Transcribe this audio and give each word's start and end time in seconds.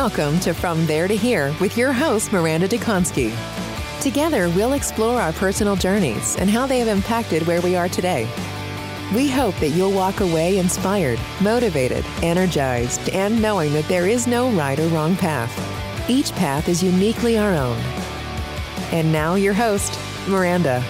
Welcome 0.00 0.40
to 0.40 0.54
From 0.54 0.86
There 0.86 1.06
to 1.06 1.14
Here 1.14 1.54
with 1.60 1.76
your 1.76 1.92
host, 1.92 2.32
Miranda 2.32 2.66
Dekonski. 2.66 3.36
Together, 4.00 4.48
we'll 4.48 4.72
explore 4.72 5.20
our 5.20 5.34
personal 5.34 5.76
journeys 5.76 6.36
and 6.36 6.48
how 6.48 6.66
they 6.66 6.78
have 6.78 6.88
impacted 6.88 7.46
where 7.46 7.60
we 7.60 7.76
are 7.76 7.86
today. 7.86 8.22
We 9.14 9.28
hope 9.28 9.54
that 9.56 9.68
you'll 9.68 9.92
walk 9.92 10.20
away 10.20 10.56
inspired, 10.56 11.20
motivated, 11.42 12.02
energized, 12.22 13.10
and 13.10 13.42
knowing 13.42 13.74
that 13.74 13.88
there 13.88 14.08
is 14.08 14.26
no 14.26 14.50
right 14.52 14.80
or 14.80 14.88
wrong 14.88 15.16
path. 15.16 16.08
Each 16.08 16.32
path 16.32 16.70
is 16.70 16.82
uniquely 16.82 17.36
our 17.36 17.52
own. 17.52 17.76
And 18.92 19.12
now, 19.12 19.34
your 19.34 19.52
host, 19.52 20.00
Miranda. 20.26 20.80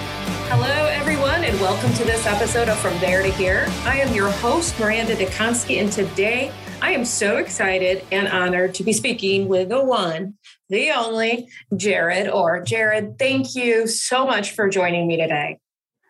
Hello, 0.50 0.86
everyone, 0.86 1.42
and 1.42 1.60
welcome 1.60 1.92
to 1.94 2.04
this 2.04 2.26
episode 2.26 2.68
of 2.68 2.78
From 2.78 2.96
There 3.00 3.24
to 3.24 3.32
Here. 3.32 3.66
I 3.82 3.98
am 3.98 4.14
your 4.14 4.30
host, 4.30 4.78
Miranda 4.78 5.16
Dekonski, 5.16 5.80
and 5.80 5.90
today 5.90 6.52
I 6.82 6.92
am 6.92 7.04
so 7.04 7.36
excited 7.36 8.04
and 8.10 8.26
honored 8.26 8.74
to 8.74 8.82
be 8.82 8.92
speaking 8.92 9.48
with 9.48 9.68
the 9.68 9.84
one, 9.84 10.34
the 10.70 10.90
only 10.90 11.48
Jared 11.76 12.28
Orr. 12.28 12.62
Jared, 12.62 13.18
thank 13.18 13.54
you 13.54 13.86
so 13.86 14.26
much 14.26 14.52
for 14.52 14.68
joining 14.68 15.06
me 15.06 15.18
today. 15.18 15.58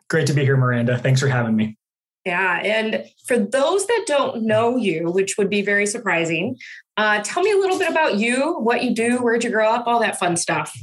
Great 0.09 0.29
to 0.29 0.33
be 0.33 0.43
here, 0.43 0.57
Miranda. 0.57 0.97
Thanks 0.99 1.21
for 1.21 1.29
having 1.29 1.57
me. 1.57 1.77
Yeah. 2.25 2.61
And 2.63 3.05
for 3.27 3.37
those 3.37 3.87
that 3.87 4.05
don't 4.07 4.43
know 4.43 4.77
you, 4.77 5.11
which 5.11 5.37
would 5.39 5.51
be 5.51 5.63
very 5.63 5.87
surprising, 5.87 6.57
uh, 6.97 7.21
tell 7.25 7.43
me 7.43 7.51
a 7.51 7.57
little 7.57 7.79
bit 7.79 7.91
about 7.91 8.19
you, 8.19 8.55
what 8.61 8.85
you 8.85 8.95
do, 8.95 9.19
where'd 9.19 9.43
you 9.43 9.51
grow 9.51 9.69
up, 9.69 9.87
all 9.87 10.01
that 10.01 10.19
fun 10.19 10.37
stuff. 10.37 10.79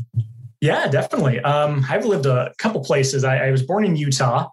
Yeah, 0.59 0.87
definitely. 0.87 1.39
Um, 1.41 1.85
I've 1.87 2.05
lived 2.05 2.25
a 2.25 2.53
couple 2.57 2.83
places. 2.83 3.23
I, 3.23 3.47
I 3.47 3.51
was 3.51 3.61
born 3.61 3.85
in 3.85 3.95
Utah, 3.95 4.49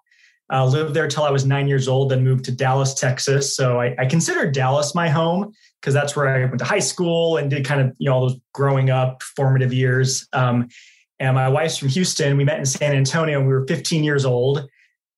uh, 0.55 0.65
lived 0.65 0.95
there 0.95 1.09
till 1.09 1.25
I 1.25 1.31
was 1.31 1.45
nine 1.45 1.67
years 1.67 1.89
old, 1.89 2.11
then 2.11 2.23
moved 2.23 2.45
to 2.45 2.53
Dallas, 2.53 2.95
Texas. 2.95 3.57
So 3.57 3.81
I, 3.81 3.97
I 3.99 4.07
consider 4.07 4.49
Dallas 4.49 4.95
my 4.95 5.09
home 5.09 5.53
because 5.81 5.93
that's 5.93 6.15
where 6.15 6.29
I 6.29 6.45
went 6.45 6.59
to 6.61 6.65
high 6.65 6.79
school 6.79 7.39
and 7.39 7.51
did 7.51 7.65
kind 7.65 7.81
of 7.81 7.95
you 7.99 8.09
know 8.09 8.15
all 8.15 8.29
those 8.29 8.39
growing 8.53 8.89
up 8.89 9.23
formative 9.23 9.73
years. 9.73 10.29
Um, 10.33 10.69
and 11.19 11.35
my 11.35 11.49
wife's 11.49 11.77
from 11.77 11.89
Houston. 11.89 12.37
We 12.37 12.45
met 12.45 12.59
in 12.59 12.67
San 12.67 12.95
Antonio. 12.95 13.41
we 13.41 13.49
were 13.49 13.67
15 13.67 14.05
years 14.05 14.25
old, 14.25 14.69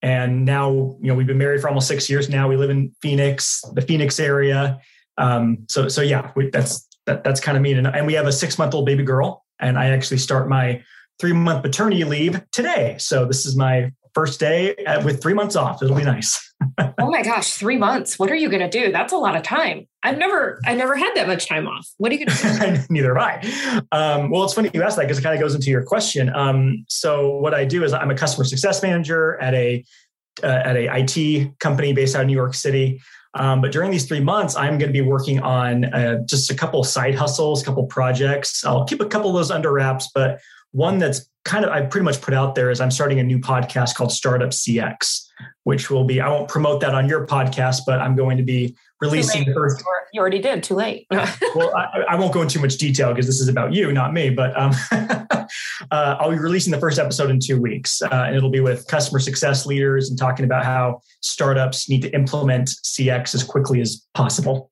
and 0.00 0.46
now 0.46 0.70
you 0.72 1.08
know 1.08 1.14
we've 1.14 1.26
been 1.26 1.38
married 1.38 1.60
for 1.60 1.68
almost 1.68 1.88
six 1.88 2.08
years. 2.08 2.30
Now 2.30 2.48
we 2.48 2.56
live 2.56 2.70
in 2.70 2.94
Phoenix, 3.02 3.62
the 3.74 3.82
Phoenix 3.82 4.18
area. 4.18 4.80
Um, 5.18 5.66
so 5.68 5.88
so 5.88 6.00
yeah, 6.00 6.30
we, 6.34 6.48
that's 6.48 6.88
that, 7.04 7.24
that's 7.24 7.40
kind 7.40 7.58
of 7.58 7.62
me. 7.62 7.72
And, 7.72 7.86
and 7.86 8.06
we 8.06 8.14
have 8.14 8.26
a 8.26 8.32
six 8.32 8.58
month 8.58 8.72
old 8.72 8.86
baby 8.86 9.02
girl, 9.02 9.44
and 9.58 9.78
I 9.78 9.88
actually 9.88 10.18
start 10.18 10.48
my 10.48 10.82
three 11.20 11.34
month 11.34 11.62
paternity 11.62 12.04
leave 12.04 12.40
today. 12.52 12.96
So 12.98 13.26
this 13.26 13.44
is 13.44 13.54
my 13.54 13.92
first 14.16 14.40
day 14.40 14.74
at, 14.86 15.04
with 15.04 15.20
three 15.20 15.34
months 15.34 15.56
off. 15.56 15.82
It'll 15.82 15.94
be 15.94 16.02
nice. 16.02 16.54
oh 16.78 17.10
my 17.10 17.22
gosh, 17.22 17.52
three 17.52 17.76
months. 17.76 18.18
What 18.18 18.30
are 18.30 18.34
you 18.34 18.48
going 18.48 18.62
to 18.62 18.70
do? 18.70 18.90
That's 18.90 19.12
a 19.12 19.18
lot 19.18 19.36
of 19.36 19.42
time. 19.42 19.86
I've 20.02 20.16
never, 20.16 20.58
I 20.64 20.74
never 20.74 20.96
had 20.96 21.12
that 21.16 21.26
much 21.26 21.46
time 21.46 21.68
off. 21.68 21.86
What 21.98 22.10
are 22.10 22.14
you 22.14 22.24
going 22.24 22.38
to 22.38 22.78
do? 22.78 22.82
Neither 22.90 23.14
have 23.14 23.42
I. 23.42 23.82
Um, 23.92 24.30
well, 24.30 24.42
it's 24.44 24.54
funny 24.54 24.70
you 24.72 24.82
asked 24.82 24.96
that 24.96 25.02
because 25.02 25.18
it 25.18 25.22
kind 25.22 25.34
of 25.34 25.40
goes 25.40 25.54
into 25.54 25.70
your 25.70 25.82
question. 25.82 26.34
Um, 26.34 26.86
so 26.88 27.36
what 27.36 27.52
I 27.52 27.66
do 27.66 27.84
is 27.84 27.92
I'm 27.92 28.10
a 28.10 28.14
customer 28.14 28.44
success 28.44 28.82
manager 28.82 29.38
at 29.38 29.52
a 29.52 29.84
uh, 30.42 30.46
at 30.46 30.76
a 30.76 30.88
IT 30.98 31.58
company 31.58 31.92
based 31.92 32.16
out 32.16 32.22
of 32.22 32.26
New 32.26 32.34
York 32.34 32.54
City. 32.54 33.00
Um, 33.34 33.60
but 33.60 33.70
during 33.70 33.90
these 33.90 34.06
three 34.06 34.20
months, 34.20 34.56
I'm 34.56 34.78
going 34.78 34.88
to 34.88 34.92
be 34.92 35.02
working 35.02 35.40
on 35.40 35.86
uh, 35.86 36.20
just 36.24 36.50
a 36.50 36.54
couple 36.54 36.82
side 36.84 37.14
hustles, 37.14 37.62
a 37.62 37.64
couple 37.66 37.84
projects. 37.84 38.64
I'll 38.64 38.84
keep 38.86 39.00
a 39.00 39.06
couple 39.06 39.28
of 39.28 39.36
those 39.36 39.50
under 39.50 39.72
wraps, 39.72 40.10
but 40.14 40.40
one 40.72 40.98
that's 40.98 41.28
kind 41.46 41.64
of 41.64 41.70
I 41.70 41.82
pretty 41.82 42.04
much 42.04 42.20
put 42.20 42.34
out 42.34 42.54
there 42.54 42.70
is 42.70 42.80
I'm 42.80 42.90
starting 42.90 43.20
a 43.20 43.22
new 43.22 43.38
podcast 43.38 43.94
called 43.94 44.12
Startup 44.12 44.50
CX, 44.50 45.26
which 45.62 45.88
will 45.90 46.04
be 46.04 46.20
I 46.20 46.28
won't 46.28 46.48
promote 46.48 46.80
that 46.80 46.94
on 46.94 47.08
your 47.08 47.26
podcast, 47.26 47.82
but 47.86 48.00
I'm 48.00 48.16
going 48.16 48.36
to 48.36 48.42
be 48.42 48.76
releasing 49.00 49.46
the 49.46 49.54
first. 49.54 49.82
You 50.12 50.20
already 50.20 50.40
did. 50.40 50.62
Too 50.62 50.74
late. 50.74 51.06
well, 51.10 51.74
I, 51.76 52.04
I, 52.10 52.16
won't 52.16 52.32
go 52.32 52.42
into 52.42 52.54
too 52.54 52.60
much 52.60 52.76
detail 52.76 53.10
because 53.10 53.26
this 53.26 53.40
is 53.40 53.48
about 53.48 53.72
you, 53.72 53.92
not 53.92 54.12
me. 54.12 54.30
But 54.30 54.58
um, 54.58 54.72
uh, 55.90 56.16
I'll 56.18 56.30
be 56.30 56.38
releasing 56.38 56.72
the 56.72 56.80
first 56.80 56.98
episode 56.98 57.30
in 57.30 57.38
two 57.38 57.60
weeks, 57.60 58.02
uh, 58.02 58.08
and 58.10 58.36
it'll 58.36 58.50
be 58.50 58.60
with 58.60 58.86
customer 58.88 59.20
success 59.20 59.66
leaders 59.66 60.10
and 60.10 60.18
talking 60.18 60.44
about 60.44 60.64
how 60.64 61.00
startups 61.20 61.88
need 61.88 62.02
to 62.02 62.10
implement 62.14 62.70
CX 62.84 63.34
as 63.34 63.44
quickly 63.44 63.80
as 63.80 64.04
possible. 64.14 64.70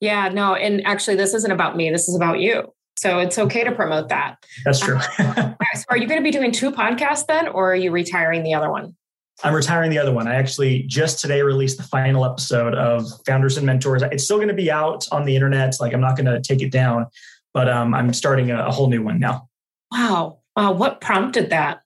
Yeah, 0.00 0.28
no, 0.28 0.54
and 0.54 0.84
actually, 0.86 1.16
this 1.16 1.34
isn't 1.34 1.52
about 1.52 1.76
me. 1.76 1.90
This 1.90 2.08
is 2.08 2.16
about 2.16 2.40
you. 2.40 2.72
So 2.98 3.20
it's 3.20 3.38
okay 3.38 3.64
to 3.64 3.72
promote 3.72 4.08
that. 4.08 4.44
That's 4.64 4.80
true. 4.80 4.98
so 5.00 5.54
are 5.88 5.96
you 5.96 6.06
going 6.06 6.20
to 6.20 6.24
be 6.24 6.30
doing 6.30 6.50
two 6.50 6.72
podcasts 6.72 7.26
then, 7.26 7.48
or 7.48 7.72
are 7.72 7.76
you 7.76 7.90
retiring 7.90 8.42
the 8.42 8.54
other 8.54 8.70
one? 8.70 8.96
I'm 9.44 9.54
retiring 9.54 9.90
the 9.90 9.98
other 9.98 10.12
one. 10.12 10.26
I 10.26 10.34
actually 10.34 10.82
just 10.82 11.20
today 11.20 11.42
released 11.42 11.76
the 11.76 11.84
final 11.84 12.24
episode 12.24 12.74
of 12.74 13.06
Founders 13.26 13.56
and 13.56 13.64
Mentors. 13.64 14.02
It's 14.02 14.24
still 14.24 14.38
going 14.38 14.48
to 14.48 14.54
be 14.54 14.70
out 14.70 15.06
on 15.12 15.24
the 15.24 15.36
internet. 15.36 15.76
Like 15.78 15.94
I'm 15.94 16.00
not 16.00 16.16
going 16.16 16.26
to 16.26 16.40
take 16.40 16.60
it 16.60 16.72
down, 16.72 17.06
but 17.54 17.68
um, 17.68 17.94
I'm 17.94 18.12
starting 18.12 18.50
a, 18.50 18.66
a 18.66 18.72
whole 18.72 18.88
new 18.88 19.02
one 19.02 19.20
now. 19.20 19.48
Wow. 19.92 20.40
Wow. 20.56 20.72
What 20.72 21.00
prompted 21.00 21.50
that? 21.50 21.82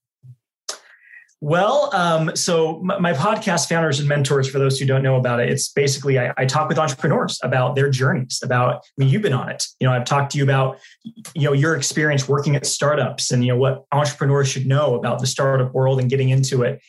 Well, 1.44 1.90
um, 1.92 2.36
so 2.36 2.78
my, 2.84 3.12
podcast, 3.14 3.68
Founders 3.68 3.98
and 3.98 4.08
Mentors, 4.08 4.48
for 4.48 4.60
those 4.60 4.78
who 4.78 4.86
don't 4.86 5.02
know 5.02 5.16
about 5.16 5.40
it, 5.40 5.50
it's 5.50 5.70
basically 5.70 6.16
I, 6.16 6.32
I, 6.36 6.46
talk 6.46 6.68
with 6.68 6.78
entrepreneurs 6.78 7.40
about 7.42 7.74
their 7.74 7.90
journeys. 7.90 8.38
About 8.44 8.76
I 8.76 8.80
mean, 8.96 9.08
you've 9.08 9.22
been 9.22 9.32
on 9.32 9.48
it. 9.48 9.66
You 9.80 9.88
know, 9.88 9.92
I've 9.92 10.04
talked 10.04 10.30
to 10.32 10.38
you 10.38 10.44
about 10.44 10.78
you 11.02 11.42
know 11.42 11.52
your 11.52 11.74
experience 11.74 12.28
working 12.28 12.54
at 12.54 12.64
startups 12.64 13.32
and 13.32 13.44
you 13.44 13.52
know 13.52 13.58
what 13.58 13.86
entrepreneurs 13.90 14.50
should 14.50 14.66
know 14.66 14.94
about 14.94 15.18
the 15.18 15.26
startup 15.26 15.74
world 15.74 15.98
and 15.98 16.08
getting 16.08 16.28
into 16.28 16.62
it. 16.62 16.80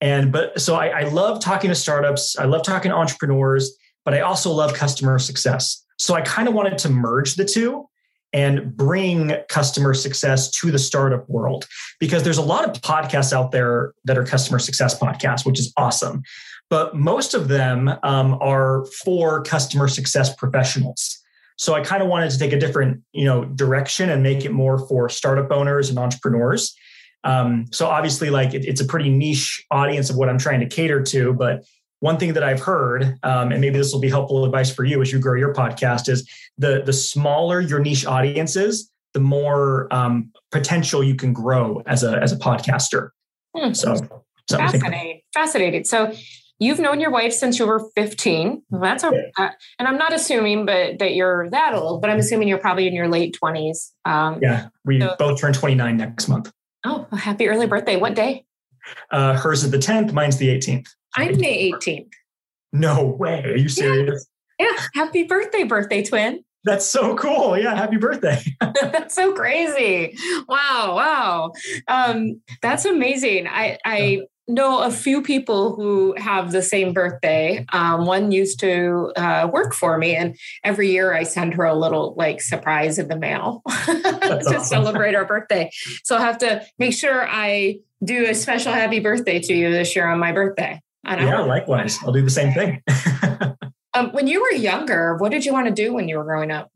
And 0.00 0.32
but 0.32 0.60
so 0.60 0.74
I, 0.74 0.88
I 0.88 1.02
love 1.04 1.40
talking 1.40 1.70
to 1.70 1.76
startups. 1.76 2.36
I 2.36 2.46
love 2.46 2.64
talking 2.64 2.90
to 2.90 2.96
entrepreneurs, 2.96 3.76
but 4.04 4.12
I 4.12 4.22
also 4.22 4.50
love 4.50 4.74
customer 4.74 5.20
success. 5.20 5.84
So 6.00 6.14
I 6.14 6.22
kind 6.22 6.48
of 6.48 6.54
wanted 6.54 6.78
to 6.78 6.88
merge 6.88 7.36
the 7.36 7.44
two 7.44 7.88
and 8.32 8.76
bring 8.76 9.34
customer 9.48 9.94
success 9.94 10.50
to 10.50 10.70
the 10.70 10.78
startup 10.78 11.28
world. 11.28 11.66
Because 11.98 12.22
there's 12.22 12.38
a 12.38 12.42
lot 12.42 12.64
of 12.64 12.80
podcasts 12.82 13.32
out 13.32 13.50
there 13.50 13.92
that 14.04 14.16
are 14.16 14.24
customer 14.24 14.58
success 14.58 14.98
podcasts 14.98 15.44
which 15.44 15.58
is 15.58 15.72
awesome. 15.76 16.22
But 16.68 16.94
most 16.94 17.34
of 17.34 17.48
them 17.48 17.88
um, 18.02 18.38
are 18.40 18.86
for 19.04 19.42
customer 19.42 19.88
success 19.88 20.34
professionals. 20.34 21.18
So 21.56 21.74
i 21.74 21.82
kind 21.82 22.02
of 22.02 22.08
wanted 22.08 22.30
to 22.30 22.38
take 22.38 22.52
a 22.52 22.58
different 22.58 23.02
you 23.12 23.24
know 23.24 23.44
direction 23.44 24.08
and 24.08 24.22
make 24.22 24.44
it 24.44 24.52
more 24.52 24.78
for 24.88 25.08
startup 25.08 25.50
owners 25.50 25.90
and 25.90 25.98
entrepreneurs. 25.98 26.74
Um, 27.22 27.66
so 27.70 27.86
obviously 27.86 28.30
like 28.30 28.54
it, 28.54 28.64
it's 28.64 28.80
a 28.80 28.86
pretty 28.86 29.10
niche 29.10 29.62
audience 29.70 30.08
of 30.08 30.16
what 30.16 30.30
i'm 30.30 30.38
trying 30.38 30.60
to 30.60 30.66
cater 30.66 31.02
to 31.02 31.34
but 31.34 31.66
one 32.00 32.18
thing 32.18 32.32
that 32.32 32.42
I've 32.42 32.60
heard, 32.60 33.18
um, 33.22 33.52
and 33.52 33.60
maybe 33.60 33.78
this 33.78 33.92
will 33.92 34.00
be 34.00 34.08
helpful 34.08 34.44
advice 34.44 34.74
for 34.74 34.84
you 34.84 35.00
as 35.00 35.12
you 35.12 35.18
grow 35.18 35.34
your 35.38 35.54
podcast, 35.54 36.08
is 36.08 36.28
the 36.58 36.82
the 36.84 36.92
smaller 36.92 37.60
your 37.60 37.78
niche 37.78 38.04
audience 38.04 38.56
is, 38.56 38.90
the 39.12 39.20
more 39.20 39.92
um, 39.92 40.32
potential 40.50 41.04
you 41.04 41.14
can 41.14 41.32
grow 41.32 41.82
as 41.86 42.02
a 42.02 42.18
as 42.22 42.32
a 42.32 42.36
podcaster. 42.36 43.10
Hmm. 43.56 43.72
So, 43.74 43.96
fascinating, 44.48 45.20
fascinating. 45.34 45.84
So, 45.84 46.12
you've 46.58 46.78
known 46.78 47.00
your 47.00 47.10
wife 47.10 47.32
since 47.32 47.58
you 47.58 47.66
were 47.66 47.90
15. 47.94 48.62
That's 48.70 49.04
a, 49.04 49.08
uh, 49.08 49.50
and 49.78 49.88
I'm 49.88 49.96
not 49.96 50.12
assuming, 50.12 50.66
but 50.66 50.98
that 51.00 51.14
you're 51.14 51.50
that 51.50 51.74
old. 51.74 52.00
But 52.00 52.10
I'm 52.10 52.18
assuming 52.18 52.48
you're 52.48 52.58
probably 52.58 52.86
in 52.86 52.94
your 52.94 53.08
late 53.08 53.36
20s. 53.42 53.90
Um, 54.06 54.38
yeah, 54.40 54.68
we 54.84 55.00
so, 55.00 55.16
both 55.18 55.40
turn 55.40 55.52
29 55.52 55.96
next 55.96 56.28
month. 56.28 56.50
Oh, 56.84 57.06
happy 57.12 57.46
early 57.48 57.66
birthday! 57.66 57.96
What 57.96 58.14
day? 58.14 58.46
Uh, 59.10 59.34
hers 59.34 59.64
is 59.64 59.70
the 59.70 59.78
10th. 59.78 60.12
Mine's 60.12 60.38
the 60.38 60.48
18th. 60.48 60.88
I'm 61.16 61.38
May 61.38 61.70
18th. 61.72 62.10
No 62.72 63.04
way. 63.04 63.42
Are 63.44 63.56
you 63.56 63.68
serious? 63.68 64.26
Yeah. 64.58 64.66
yeah. 64.70 64.82
Happy 64.94 65.24
birthday, 65.24 65.64
birthday 65.64 66.04
twin. 66.04 66.44
That's 66.64 66.86
so 66.86 67.16
cool. 67.16 67.58
Yeah. 67.58 67.74
Happy 67.74 67.96
birthday. 67.96 68.42
that's 68.60 69.14
so 69.14 69.32
crazy. 69.32 70.16
Wow. 70.48 70.94
Wow. 70.94 71.52
Um, 71.88 72.40
that's 72.62 72.84
amazing. 72.84 73.46
I, 73.48 73.78
I 73.84 74.22
know 74.50 74.82
a 74.82 74.90
few 74.90 75.22
people 75.22 75.74
who 75.74 76.14
have 76.16 76.52
the 76.52 76.62
same 76.62 76.92
birthday. 76.92 77.64
Um, 77.72 78.06
one 78.06 78.32
used 78.32 78.60
to 78.60 79.12
uh, 79.16 79.48
work 79.52 79.74
for 79.74 79.98
me, 79.98 80.14
and 80.16 80.36
every 80.64 80.90
year 80.90 81.12
I 81.14 81.22
send 81.22 81.54
her 81.54 81.64
a 81.64 81.74
little 81.74 82.14
like 82.16 82.40
surprise 82.40 82.98
in 82.98 83.08
the 83.08 83.16
mail 83.16 83.62
to 83.86 84.38
awesome. 84.38 84.64
celebrate 84.64 85.14
our 85.14 85.24
birthday. 85.24 85.70
So 86.04 86.16
I 86.16 86.20
have 86.20 86.38
to 86.38 86.64
make 86.78 86.92
sure 86.92 87.26
I 87.28 87.80
do 88.04 88.26
a 88.26 88.34
special 88.34 88.72
happy 88.72 89.00
birthday 89.00 89.40
to 89.40 89.54
you 89.54 89.70
this 89.70 89.94
year 89.94 90.06
on 90.06 90.18
my 90.18 90.32
birthday. 90.32 90.80
yeah, 91.06 91.40
likewise. 91.40 91.98
I'll 92.02 92.12
do 92.12 92.22
the 92.22 92.30
same 92.30 92.52
thing. 92.52 92.82
um, 93.94 94.10
when 94.12 94.26
you 94.26 94.42
were 94.42 94.52
younger, 94.52 95.16
what 95.16 95.30
did 95.32 95.44
you 95.44 95.52
want 95.52 95.66
to 95.66 95.72
do 95.72 95.92
when 95.92 96.08
you 96.08 96.18
were 96.18 96.24
growing 96.24 96.50
up? 96.50 96.70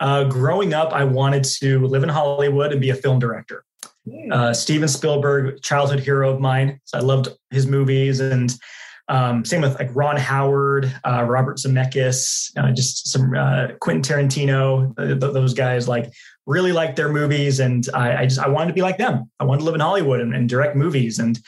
Uh, 0.00 0.24
growing 0.24 0.74
up, 0.74 0.92
I 0.92 1.04
wanted 1.04 1.44
to 1.44 1.86
live 1.86 2.02
in 2.02 2.08
Hollywood 2.08 2.72
and 2.72 2.80
be 2.80 2.90
a 2.90 2.94
film 2.94 3.18
director. 3.18 3.64
Hmm. 4.08 4.32
Uh, 4.32 4.54
Steven 4.54 4.88
Spielberg, 4.88 5.62
childhood 5.62 6.00
hero 6.00 6.32
of 6.32 6.40
mine. 6.40 6.80
So 6.84 6.98
I 6.98 7.00
loved 7.00 7.28
his 7.50 7.66
movies, 7.66 8.20
and 8.20 8.54
um, 9.08 9.44
same 9.44 9.60
with 9.60 9.78
like 9.78 9.94
Ron 9.94 10.16
Howard, 10.16 10.94
uh, 11.06 11.24
Robert 11.24 11.58
Zemeckis, 11.58 12.50
uh, 12.56 12.72
just 12.72 13.08
some 13.08 13.34
uh, 13.34 13.68
Quentin 13.80 14.02
Tarantino. 14.02 14.92
Uh, 14.98 15.14
those 15.14 15.54
guys 15.54 15.88
like 15.88 16.12
really 16.46 16.72
liked 16.72 16.96
their 16.96 17.10
movies, 17.10 17.60
and 17.60 17.86
I, 17.94 18.22
I, 18.22 18.26
just 18.26 18.40
I 18.40 18.48
wanted 18.48 18.68
to 18.68 18.74
be 18.74 18.82
like 18.82 18.98
them. 18.98 19.30
I 19.40 19.44
wanted 19.44 19.60
to 19.60 19.64
live 19.64 19.74
in 19.74 19.80
Hollywood 19.80 20.20
and, 20.20 20.34
and 20.34 20.48
direct 20.48 20.76
movies, 20.76 21.18
and 21.18 21.38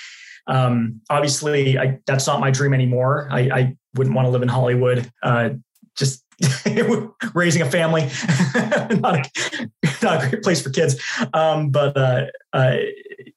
um, 0.46 1.00
obviously 1.10 1.78
I, 1.78 1.98
that's 2.06 2.26
not 2.26 2.40
my 2.40 2.50
dream 2.50 2.72
anymore. 2.72 3.28
I, 3.30 3.40
I, 3.40 3.76
wouldn't 3.96 4.14
want 4.14 4.26
to 4.26 4.30
live 4.30 4.42
in 4.42 4.48
Hollywood 4.48 5.10
uh, 5.22 5.48
just 5.96 6.22
raising 7.34 7.62
a 7.62 7.70
family, 7.70 8.02
not, 9.00 9.16
a, 9.16 9.70
not 10.02 10.24
a 10.24 10.28
great 10.28 10.42
place 10.42 10.62
for 10.62 10.70
kids. 10.70 11.00
Um, 11.32 11.70
but 11.70 11.96
uh, 11.96 12.26
uh, 12.52 12.76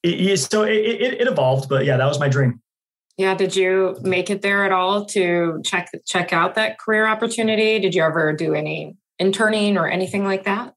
it, 0.04 0.38
so 0.38 0.64
it, 0.64 0.74
it, 0.74 1.22
it 1.22 1.28
evolved. 1.28 1.70
But 1.70 1.86
yeah, 1.86 1.98
that 1.98 2.06
was 2.06 2.20
my 2.20 2.30
dream. 2.30 2.62
Yeah. 3.18 3.36
Did 3.36 3.56
you 3.56 3.98
make 4.02 4.30
it 4.30 4.42
there 4.42 4.66
at 4.66 4.72
all 4.72 5.06
to 5.08 5.62
check 5.66 5.90
check 6.06 6.32
out 6.32 6.56
that 6.56 6.80
career 6.80 7.08
opportunity? 7.08 7.80
Did 7.80 7.94
you 7.94 8.04
ever 8.04 8.34
do 8.34 8.54
any 8.54 8.96
interning 9.18 9.78
or 9.78 9.90
anything 9.90 10.24
like 10.24 10.46
that? 10.46 10.74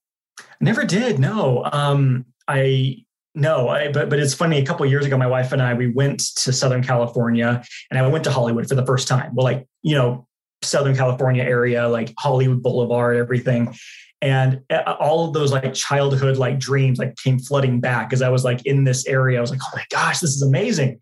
Never 0.61 0.85
did. 0.85 1.19
No. 1.19 1.65
Um, 1.73 2.27
I 2.49 3.05
no, 3.35 3.69
I, 3.69 3.91
but 3.91 4.11
but 4.11 4.19
it's 4.19 4.35
funny. 4.35 4.59
A 4.59 4.65
couple 4.65 4.85
years 4.87 5.07
ago, 5.07 5.17
my 5.17 5.27
wife 5.27 5.53
and 5.53 5.63
I 5.63 5.73
we 5.75 5.91
went 5.91 6.21
to 6.37 6.53
Southern 6.53 6.83
California, 6.83 7.63
and 7.91 7.99
I 7.99 8.07
went 8.07 8.25
to 8.25 8.31
Hollywood 8.31 8.69
for 8.69 8.75
the 8.75 8.85
first 8.85 9.09
time. 9.09 9.35
Well, 9.35 9.45
like 9.45 9.67
you 9.83 9.95
know, 9.95 10.27
Southern 10.63 10.97
California 10.97 11.43
area, 11.43 11.89
like 11.89 12.13
Hollywood 12.19 12.63
Boulevard, 12.63 13.17
everything, 13.17 13.75
and 14.23 14.61
uh, 14.71 14.95
all 15.01 15.27
of 15.27 15.35
those 15.35 15.51
like 15.51 15.75
childhood 15.75 16.37
like 16.37 16.61
dreams 16.61 16.99
like 16.99 17.17
came 17.17 17.41
flooding 17.41 17.81
back 17.81 18.13
as 18.13 18.23
I 18.23 18.29
was 18.29 18.45
like 18.45 18.65
in 18.65 18.85
this 18.85 19.05
area. 19.07 19.39
I 19.39 19.41
was 19.41 19.51
like, 19.51 19.61
oh 19.65 19.71
my 19.75 19.85
gosh, 19.91 20.21
this 20.21 20.31
is 20.31 20.43
amazing. 20.43 21.01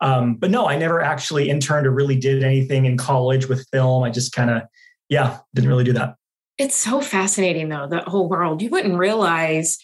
Um, 0.00 0.36
but 0.36 0.50
no, 0.50 0.68
I 0.68 0.76
never 0.76 1.00
actually 1.00 1.50
interned 1.50 1.86
or 1.86 1.90
really 1.90 2.16
did 2.16 2.44
anything 2.44 2.86
in 2.86 2.96
college 2.96 3.48
with 3.48 3.66
film. 3.72 4.04
I 4.04 4.10
just 4.10 4.32
kind 4.32 4.50
of, 4.50 4.62
yeah, 5.08 5.38
didn't 5.52 5.68
really 5.68 5.84
do 5.84 5.92
that. 5.94 6.14
It's 6.58 6.76
so 6.76 7.00
fascinating 7.00 7.70
though, 7.70 7.88
the 7.88 8.00
whole 8.02 8.28
world. 8.28 8.62
You 8.62 8.70
wouldn't 8.70 8.96
realize 8.96 9.78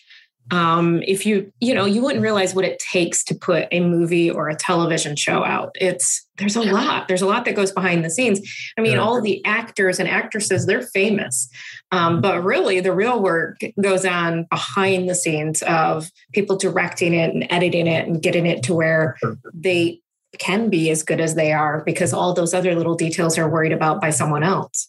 um, 0.50 1.02
if 1.02 1.26
you 1.26 1.52
you 1.60 1.74
know 1.74 1.84
you 1.84 2.02
wouldn't 2.02 2.22
realize 2.22 2.54
what 2.54 2.64
it 2.64 2.78
takes 2.78 3.24
to 3.24 3.34
put 3.34 3.66
a 3.72 3.80
movie 3.80 4.30
or 4.30 4.48
a 4.48 4.54
television 4.54 5.16
show 5.16 5.44
out. 5.44 5.74
It's 5.80 6.24
there's 6.36 6.54
a 6.54 6.62
lot. 6.62 7.08
There's 7.08 7.22
a 7.22 7.26
lot 7.26 7.44
that 7.46 7.56
goes 7.56 7.72
behind 7.72 8.04
the 8.04 8.10
scenes. 8.10 8.40
I 8.78 8.80
mean 8.80 8.92
yeah. 8.92 8.98
all 8.98 9.20
the 9.20 9.44
actors 9.44 9.98
and 9.98 10.08
actresses 10.08 10.66
they're 10.66 10.82
famous. 10.82 11.48
Um, 11.90 12.14
mm-hmm. 12.14 12.20
but 12.20 12.44
really 12.44 12.80
the 12.80 12.92
real 12.92 13.20
work 13.20 13.60
goes 13.80 14.04
on 14.04 14.44
behind 14.44 15.08
the 15.08 15.14
scenes 15.14 15.62
of 15.62 16.10
people 16.32 16.56
directing 16.56 17.12
it 17.12 17.34
and 17.34 17.46
editing 17.50 17.86
it 17.86 18.06
and 18.06 18.22
getting 18.22 18.46
it 18.46 18.62
to 18.64 18.74
where 18.74 19.16
they 19.52 20.00
can 20.38 20.68
be 20.68 20.90
as 20.90 21.02
good 21.02 21.20
as 21.20 21.34
they 21.34 21.52
are 21.52 21.82
because 21.84 22.12
all 22.12 22.34
those 22.34 22.52
other 22.52 22.74
little 22.74 22.94
details 22.94 23.38
are 23.38 23.48
worried 23.48 23.72
about 23.72 24.00
by 24.00 24.10
someone 24.10 24.42
else 24.42 24.88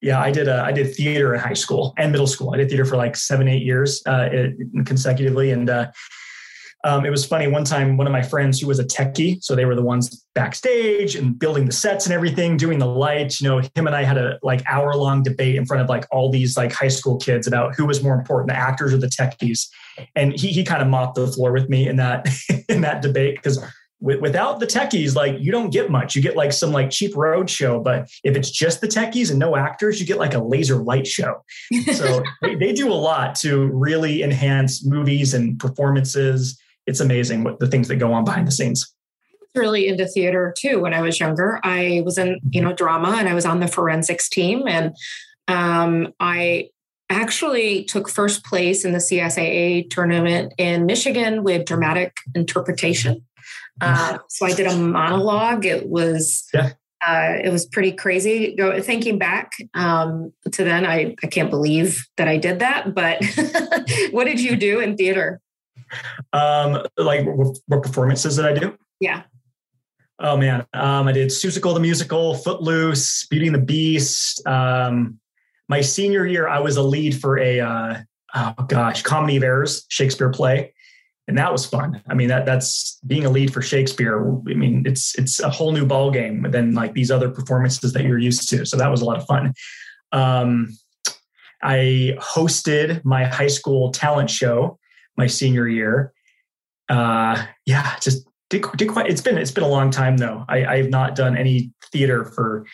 yeah, 0.00 0.20
I 0.20 0.30
did. 0.30 0.48
Uh, 0.48 0.62
I 0.64 0.72
did 0.72 0.94
theater 0.94 1.34
in 1.34 1.40
high 1.40 1.54
school 1.54 1.94
and 1.98 2.12
middle 2.12 2.26
school. 2.26 2.52
I 2.54 2.56
did 2.56 2.68
theater 2.68 2.84
for 2.84 2.96
like 2.96 3.16
seven, 3.16 3.48
eight 3.48 3.62
years 3.62 4.02
uh, 4.06 4.28
consecutively, 4.84 5.50
and 5.50 5.68
uh, 5.68 5.90
um, 6.84 7.04
it 7.04 7.10
was 7.10 7.26
funny. 7.26 7.46
One 7.46 7.64
time, 7.64 7.96
one 7.96 8.06
of 8.06 8.12
my 8.12 8.22
friends 8.22 8.58
who 8.60 8.66
was 8.66 8.78
a 8.78 8.84
techie, 8.84 9.42
so 9.42 9.54
they 9.54 9.66
were 9.66 9.74
the 9.74 9.82
ones 9.82 10.24
backstage 10.34 11.14
and 11.14 11.38
building 11.38 11.66
the 11.66 11.72
sets 11.72 12.06
and 12.06 12.14
everything, 12.14 12.56
doing 12.56 12.78
the 12.78 12.86
lights. 12.86 13.40
You 13.40 13.48
know, 13.48 13.58
him 13.58 13.86
and 13.86 13.94
I 13.94 14.02
had 14.02 14.16
a 14.16 14.38
like 14.42 14.62
hour 14.66 14.94
long 14.94 15.22
debate 15.22 15.56
in 15.56 15.66
front 15.66 15.82
of 15.82 15.88
like 15.88 16.06
all 16.10 16.30
these 16.30 16.56
like 16.56 16.72
high 16.72 16.88
school 16.88 17.18
kids 17.18 17.46
about 17.46 17.74
who 17.74 17.84
was 17.84 18.02
more 18.02 18.14
important, 18.14 18.48
the 18.48 18.56
actors 18.56 18.94
or 18.94 18.98
the 18.98 19.08
techies. 19.08 19.68
And 20.16 20.32
he 20.32 20.48
he 20.48 20.64
kind 20.64 20.80
of 20.80 20.88
mopped 20.88 21.16
the 21.16 21.26
floor 21.26 21.52
with 21.52 21.68
me 21.68 21.86
in 21.86 21.96
that 21.96 22.26
in 22.68 22.80
that 22.80 23.02
debate 23.02 23.36
because 23.36 23.62
without 24.00 24.60
the 24.60 24.66
techies, 24.66 25.14
like 25.14 25.36
you 25.38 25.52
don't 25.52 25.70
get 25.70 25.90
much. 25.90 26.16
You 26.16 26.22
get 26.22 26.36
like 26.36 26.52
some 26.52 26.72
like 26.72 26.90
cheap 26.90 27.14
road 27.14 27.50
show, 27.50 27.80
but 27.80 28.10
if 28.24 28.36
it's 28.36 28.50
just 28.50 28.80
the 28.80 28.88
techies 28.88 29.30
and 29.30 29.38
no 29.38 29.56
actors, 29.56 30.00
you 30.00 30.06
get 30.06 30.18
like 30.18 30.34
a 30.34 30.38
laser 30.38 30.76
light 30.76 31.06
show. 31.06 31.44
So 31.92 32.22
they, 32.42 32.54
they, 32.54 32.72
do 32.72 32.90
a 32.90 32.94
lot 32.94 33.34
to 33.36 33.66
really 33.66 34.22
enhance 34.22 34.84
movies 34.86 35.34
and 35.34 35.58
performances. 35.58 36.58
It's 36.86 37.00
amazing 37.00 37.44
what 37.44 37.58
the 37.58 37.66
things 37.66 37.88
that 37.88 37.96
go 37.96 38.12
on 38.12 38.24
behind 38.24 38.46
the 38.46 38.52
scenes. 38.52 38.94
I 39.32 39.36
was 39.40 39.50
Really 39.54 39.88
into 39.88 40.06
theater 40.06 40.54
too. 40.56 40.80
When 40.80 40.94
I 40.94 41.02
was 41.02 41.20
younger, 41.20 41.60
I 41.62 42.02
was 42.04 42.16
in 42.16 42.40
you 42.50 42.62
know 42.62 42.72
drama 42.72 43.16
and 43.18 43.28
I 43.28 43.34
was 43.34 43.44
on 43.44 43.60
the 43.60 43.68
forensics 43.68 44.28
team, 44.28 44.66
and 44.66 44.94
um, 45.46 46.14
I 46.20 46.70
actually 47.10 47.84
took 47.84 48.08
first 48.08 48.44
place 48.44 48.84
in 48.84 48.92
the 48.92 48.98
CSAA 48.98 49.90
tournament 49.90 50.54
in 50.56 50.86
Michigan 50.86 51.42
with 51.42 51.66
dramatic 51.66 52.16
interpretation. 52.34 53.26
Uh, 53.80 54.18
so 54.28 54.46
I 54.46 54.52
did 54.52 54.66
a 54.66 54.76
monologue. 54.76 55.64
It 55.64 55.88
was 55.88 56.46
yeah. 56.52 56.72
Uh, 57.06 57.38
it 57.42 57.50
was 57.50 57.64
pretty 57.64 57.92
crazy. 57.92 58.54
Go 58.54 58.78
thinking 58.82 59.16
back 59.16 59.52
um, 59.72 60.32
to 60.52 60.64
then, 60.64 60.84
I 60.84 61.14
I 61.22 61.26
can't 61.28 61.50
believe 61.50 62.04
that 62.16 62.28
I 62.28 62.36
did 62.36 62.58
that. 62.58 62.94
But 62.94 63.22
what 64.10 64.24
did 64.24 64.40
you 64.40 64.56
do 64.56 64.80
in 64.80 64.96
theater? 64.96 65.40
Um, 66.32 66.84
like 66.98 67.24
what 67.24 67.82
performances 67.82 68.36
did 68.36 68.44
I 68.44 68.52
do? 68.52 68.76
Yeah. 69.00 69.22
Oh 70.18 70.36
man, 70.36 70.66
um, 70.74 71.08
I 71.08 71.12
did 71.12 71.30
Seussical 71.30 71.72
the 71.72 71.80
musical, 71.80 72.34
Footloose, 72.34 73.26
Beauty 73.30 73.46
and 73.46 73.54
the 73.54 73.60
Beast. 73.60 74.46
Um, 74.46 75.18
my 75.68 75.80
senior 75.80 76.26
year, 76.26 76.46
I 76.48 76.60
was 76.60 76.76
a 76.76 76.82
lead 76.82 77.18
for 77.18 77.38
a 77.38 77.60
uh, 77.60 77.96
oh 78.34 78.54
gosh, 78.68 79.02
Comedy 79.02 79.36
of 79.38 79.42
Errors 79.42 79.86
Shakespeare 79.88 80.28
play 80.28 80.74
and 81.30 81.38
that 81.38 81.52
was 81.52 81.64
fun. 81.64 82.02
I 82.08 82.14
mean, 82.14 82.26
that 82.26 82.44
that's 82.44 82.98
being 83.06 83.24
a 83.24 83.30
lead 83.30 83.54
for 83.54 83.62
Shakespeare. 83.62 84.20
I 84.48 84.54
mean, 84.54 84.82
it's 84.84 85.16
it's 85.16 85.38
a 85.38 85.48
whole 85.48 85.70
new 85.70 85.86
ball 85.86 86.10
game 86.10 86.42
than 86.50 86.74
like 86.74 86.92
these 86.92 87.08
other 87.08 87.30
performances 87.30 87.92
that 87.92 88.02
you're 88.02 88.18
used 88.18 88.48
to. 88.48 88.66
So 88.66 88.76
that 88.76 88.90
was 88.90 89.00
a 89.00 89.04
lot 89.04 89.16
of 89.16 89.24
fun. 89.26 89.54
Um, 90.10 90.70
I 91.62 92.16
hosted 92.18 93.04
my 93.04 93.26
high 93.26 93.46
school 93.46 93.92
talent 93.92 94.28
show 94.28 94.76
my 95.16 95.28
senior 95.28 95.68
year. 95.68 96.12
Uh, 96.88 97.40
yeah, 97.64 97.96
just 98.00 98.26
did, 98.48 98.64
did 98.76 98.88
quite. 98.88 99.08
It's 99.08 99.20
been 99.20 99.38
it's 99.38 99.52
been 99.52 99.62
a 99.62 99.68
long 99.68 99.92
time 99.92 100.16
though. 100.16 100.44
I, 100.48 100.64
I 100.64 100.76
have 100.78 100.90
not 100.90 101.14
done 101.14 101.36
any 101.36 101.70
theater 101.92 102.24
for 102.24 102.66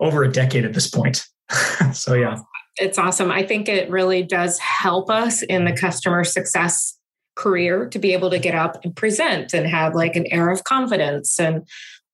over 0.00 0.22
a 0.22 0.30
decade 0.30 0.66
at 0.66 0.74
this 0.74 0.86
point. 0.86 1.24
so 1.94 2.12
yeah, 2.12 2.40
it's 2.76 2.98
awesome. 2.98 3.30
I 3.30 3.42
think 3.42 3.70
it 3.70 3.88
really 3.88 4.22
does 4.22 4.58
help 4.58 5.08
us 5.08 5.42
in 5.42 5.64
the 5.64 5.72
customer 5.72 6.24
success 6.24 6.98
career 7.36 7.86
to 7.88 7.98
be 7.98 8.12
able 8.12 8.30
to 8.30 8.38
get 8.38 8.54
up 8.54 8.84
and 8.84 8.96
present 8.96 9.54
and 9.54 9.66
have 9.66 9.94
like 9.94 10.16
an 10.16 10.26
air 10.32 10.50
of 10.50 10.64
confidence 10.64 11.38
and 11.38 11.66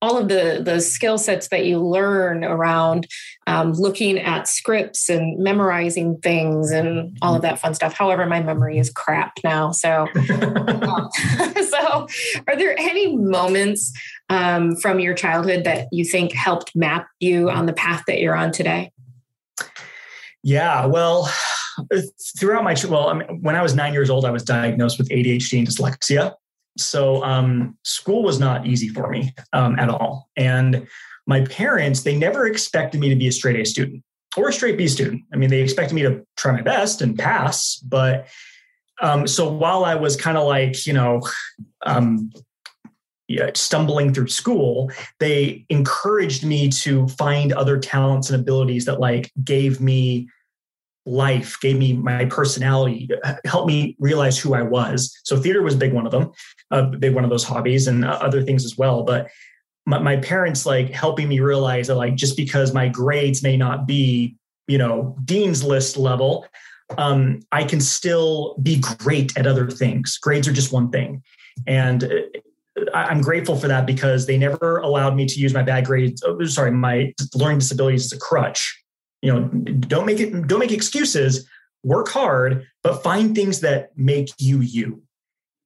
all 0.02 0.19
of 0.19 0.28
the 0.28 0.60
the 0.62 0.80
skill 0.80 1.16
sets 1.16 1.48
that 1.48 1.64
you 1.64 1.78
learn 1.78 2.42
around 2.44 3.06
um, 3.46 3.72
looking 3.72 4.19
at 4.19 4.48
scripts 4.48 5.08
and 5.08 5.38
memorizing 5.38 6.19
things 6.19 6.72
and 6.72 7.16
all 7.22 7.36
of 7.36 7.42
that 7.42 7.60
fun 7.60 7.72
stuff. 7.72 7.94
However, 7.94 8.26
my 8.26 8.42
memory 8.42 8.78
is 8.78 8.90
crap 8.90 9.38
now. 9.44 9.70
So, 9.70 10.08
um, 10.16 11.08
so 11.70 12.08
are 12.48 12.56
there 12.56 12.78
any 12.78 13.16
moments 13.16 13.92
um, 14.28 14.75
from 14.76 14.98
your 14.98 15.14
childhood 15.14 15.64
that 15.64 15.86
you 15.92 16.04
think 16.04 16.32
helped 16.32 16.75
map 16.75 17.06
you 17.20 17.48
on 17.48 17.66
the 17.66 17.72
path 17.72 18.02
that 18.08 18.18
you're 18.18 18.36
on 18.36 18.50
today? 18.50 18.90
Yeah, 20.42 20.86
well, 20.86 21.30
throughout 22.38 22.64
my 22.64 22.76
well, 22.88 23.08
I 23.08 23.14
mean, 23.14 23.42
when 23.42 23.56
I 23.56 23.62
was 23.62 23.74
nine 23.74 23.92
years 23.92 24.10
old, 24.10 24.24
I 24.24 24.30
was 24.30 24.42
diagnosed 24.42 24.98
with 24.98 25.08
ADHD 25.08 25.58
and 25.58 25.68
dyslexia. 25.68 26.34
So 26.78 27.22
um, 27.22 27.76
school 27.82 28.22
was 28.22 28.38
not 28.38 28.66
easy 28.66 28.88
for 28.88 29.10
me 29.10 29.34
um, 29.52 29.78
at 29.78 29.88
all. 29.88 30.30
And 30.36 30.86
my 31.26 31.44
parents, 31.46 32.02
they 32.02 32.16
never 32.16 32.46
expected 32.46 33.00
me 33.00 33.08
to 33.08 33.16
be 33.16 33.28
a 33.28 33.32
straight 33.32 33.60
A 33.60 33.64
student 33.64 34.02
or 34.36 34.48
a 34.48 34.52
straight 34.52 34.78
B 34.78 34.88
student. 34.88 35.22
I 35.32 35.36
mean, 35.36 35.50
they 35.50 35.60
expected 35.60 35.94
me 35.94 36.02
to 36.02 36.24
try 36.36 36.52
my 36.52 36.62
best 36.62 37.02
and 37.02 37.18
pass. 37.18 37.76
But 37.76 38.26
um, 39.00 39.26
so 39.26 39.52
while 39.52 39.84
I 39.84 39.94
was 39.94 40.16
kind 40.16 40.38
of 40.38 40.46
like, 40.46 40.86
you 40.86 40.92
know, 40.92 41.20
um, 41.84 42.30
stumbling 43.54 44.12
through 44.12 44.28
school, 44.28 44.90
they 45.18 45.64
encouraged 45.68 46.44
me 46.44 46.68
to 46.68 47.08
find 47.08 47.52
other 47.52 47.78
talents 47.78 48.30
and 48.30 48.40
abilities 48.40 48.84
that 48.84 49.00
like 49.00 49.30
gave 49.44 49.80
me 49.80 50.28
life, 51.04 51.59
gave 51.61 51.78
me 51.78 51.92
my 51.94 52.25
personality, 52.26 53.09
helped 53.44 53.66
me 53.66 53.97
realize 53.99 54.38
who 54.38 54.54
I 54.54 54.62
was. 54.62 55.16
So 55.25 55.37
theater 55.37 55.62
was 55.62 55.75
a 55.75 55.78
big 55.78 55.92
one 55.92 56.06
of 56.06 56.12
them, 56.12 56.30
a 56.71 56.82
big 56.85 57.14
one 57.14 57.25
of 57.25 57.30
those 57.30 57.44
hobbies, 57.44 57.87
and 57.87 58.04
uh, 58.04 58.18
other 58.21 58.42
things 58.42 58.64
as 58.64 58.78
well. 58.78 59.02
But 59.02 59.28
my, 59.87 59.99
my 59.99 60.16
parents 60.16 60.66
like 60.66 60.90
helping 60.90 61.28
me 61.28 61.40
realize 61.40 61.88
that 61.88 61.97
like 61.97 62.14
just 62.14 62.37
because 62.37 62.73
my 62.73 62.88
grades 62.88 63.42
may 63.42 63.56
not 63.56 63.87
be 63.87 64.37
you 64.68 64.78
know 64.78 65.16
dean's 65.25 65.64
list 65.64 65.97
level 65.97 66.47
um, 66.99 67.40
i 67.52 67.64
can 67.64 67.80
still 67.80 68.56
be 68.62 68.80
great 68.99 69.37
at 69.37 69.47
other 69.47 69.71
things 69.71 70.18
grades 70.18 70.47
are 70.47 70.52
just 70.52 70.73
one 70.73 70.90
thing 70.90 71.23
and 71.66 72.04
uh, 72.04 72.90
i'm 72.94 73.21
grateful 73.21 73.56
for 73.56 73.68
that 73.68 73.87
because 73.87 74.26
they 74.26 74.38
never 74.38 74.78
allowed 74.78 75.16
me 75.16 75.26
to 75.26 75.38
use 75.40 75.52
my 75.52 75.62
bad 75.62 75.85
grades 75.85 76.23
oh, 76.25 76.44
sorry 76.44 76.71
my 76.71 77.12
learning 77.35 77.59
disabilities 77.59 78.04
as 78.04 78.12
a 78.12 78.21
crutch 78.21 78.81
you 79.23 79.33
know 79.33 79.49
don't 79.49 80.05
make 80.05 80.21
it 80.21 80.47
don't 80.47 80.59
make 80.59 80.73
excuses. 80.73 81.49
Work 81.85 82.09
hard 82.09 82.67
but 82.83 83.02
find 83.02 83.35
things 83.35 83.61
that 83.61 83.97
make 83.97 84.31
you 84.38 84.61
you. 84.61 85.02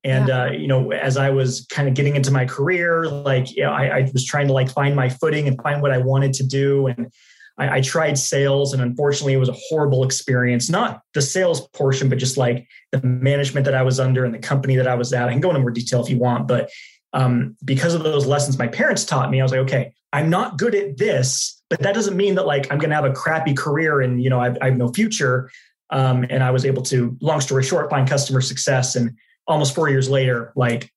And 0.05 0.29
yeah. 0.29 0.43
uh, 0.43 0.51
you 0.53 0.69
know 0.69 0.93
as 0.93 1.17
i 1.17 1.31
was 1.31 1.67
kind 1.71 1.89
of 1.89 1.95
getting 1.95 2.15
into 2.15 2.31
my 2.31 2.45
career 2.45 3.09
like 3.09 3.55
you 3.57 3.65
know, 3.65 3.73
I, 3.73 3.87
I, 3.87 4.11
was 4.13 4.25
trying 4.25 4.47
to 4.47 4.53
like 4.53 4.71
find 4.71 4.95
my 4.95 5.09
footing 5.09 5.49
and 5.49 5.61
find 5.61 5.83
what 5.83 5.91
i 5.91 5.99
wanted 5.99 6.33
to 6.35 6.47
do. 6.47 6.87
And 6.87 7.13
I, 7.59 7.79
I, 7.79 7.81
tried 7.81 8.17
sales 8.19 8.73
and 8.73 8.83
unfortunately 8.83 9.33
it 9.33 9.39
was 9.39 9.49
a 9.49 9.57
horrible 9.69 10.05
experience. 10.05 10.69
Not 10.69 11.01
the 11.15 11.23
sales 11.23 11.67
portion 11.69 12.09
but 12.09 12.19
just 12.19 12.37
like 12.37 12.69
the 12.93 13.03
management 13.03 13.65
that 13.65 13.75
i 13.75 13.83
was 13.83 13.99
under 13.99 14.25
and 14.25 14.33
the 14.33 14.39
company 14.39 14.77
that 14.77 14.87
i 14.87 14.95
was 14.95 15.13
at. 15.13 15.29
I 15.29 15.33
can 15.33 15.41
go 15.41 15.49
into 15.49 15.61
more 15.61 15.71
detail 15.71 16.05
if 16.05 16.11
you 16.11 16.19
want 16.19 16.47
but 16.47 16.71
um, 17.17 17.57
because 17.65 17.95
of 17.95 18.05
those 18.05 18.27
lessons 18.27 18.59
my 18.59 18.69
parents 18.69 19.05
taught 19.05 19.31
me, 19.31 19.41
I 19.41 19.43
was 19.43 19.51
like, 19.51 19.63
okay, 19.63 19.93
I'm 20.13 20.29
not 20.29 20.59
good 20.59 20.75
at 20.75 20.99
this, 20.99 21.63
but 21.71 21.81
that 21.81 21.95
doesn't 21.95 22.17
mean 22.17 22.35
that 22.37 22.47
like 22.47 22.71
I'm 22.71 22.79
going 22.79 22.91
to 22.91 22.97
have 22.97 23.07
a 23.07 23.13
crappy 23.13 23.55
career 23.55 24.03
and 24.03 24.23
you 24.23 24.31
know 24.31 24.41
I, 24.41 24.55
I 24.61 24.67
have 24.67 24.77
no 24.77 24.89
future. 24.89 25.51
Um, 25.91 26.27
and 26.31 26.43
I 26.43 26.51
was 26.51 26.67
able 26.67 26.83
to, 26.85 27.17
long 27.21 27.41
story 27.41 27.63
short, 27.63 27.91
find 27.91 28.09
customer 28.09 28.41
success. 28.41 28.97
And 28.97 29.17
almost 29.47 29.73
four 29.73 29.89
years 29.89 30.11
later, 30.11 30.53
like, 30.57 30.91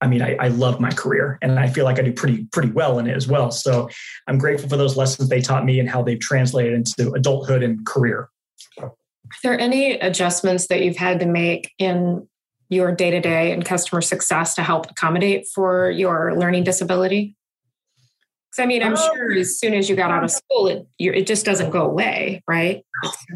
I 0.00 0.06
mean, 0.06 0.22
I, 0.22 0.34
I 0.40 0.48
love 0.48 0.80
my 0.80 0.90
career 0.90 1.38
and 1.42 1.58
I 1.58 1.68
feel 1.68 1.84
like 1.84 1.98
I 1.98 2.02
do 2.02 2.12
pretty 2.12 2.44
pretty 2.46 2.70
well 2.70 2.98
in 2.98 3.06
it 3.06 3.16
as 3.16 3.28
well. 3.28 3.50
So 3.50 3.90
I'm 4.26 4.38
grateful 4.38 4.68
for 4.68 4.76
those 4.76 4.96
lessons 4.96 5.28
they 5.28 5.40
taught 5.40 5.64
me 5.64 5.78
and 5.78 5.88
how 5.88 6.02
they've 6.02 6.20
translated 6.20 6.72
into 6.72 7.12
adulthood 7.12 7.62
and 7.62 7.84
career. 7.84 8.28
Are 8.80 8.92
there 9.42 9.58
any 9.58 9.92
adjustments 9.98 10.68
that 10.68 10.82
you've 10.82 10.96
had 10.96 11.20
to 11.20 11.26
make 11.26 11.72
in 11.78 12.26
your 12.68 12.92
day 12.92 13.10
to 13.10 13.20
day 13.20 13.52
and 13.52 13.64
customer 13.64 14.00
success 14.00 14.54
to 14.54 14.62
help 14.62 14.90
accommodate 14.90 15.46
for 15.54 15.90
your 15.90 16.34
learning 16.36 16.64
disability? 16.64 17.36
Because 18.50 18.62
I 18.62 18.66
mean, 18.66 18.82
I'm 18.82 18.94
um, 18.94 18.98
sure 18.98 19.32
as 19.32 19.58
soon 19.58 19.74
as 19.74 19.88
you 19.88 19.96
got 19.96 20.10
out 20.10 20.24
of 20.24 20.30
school, 20.30 20.68
it 20.68 20.86
it 20.98 21.26
just 21.26 21.44
doesn't 21.44 21.70
go 21.70 21.82
away, 21.82 22.42
right? 22.48 22.84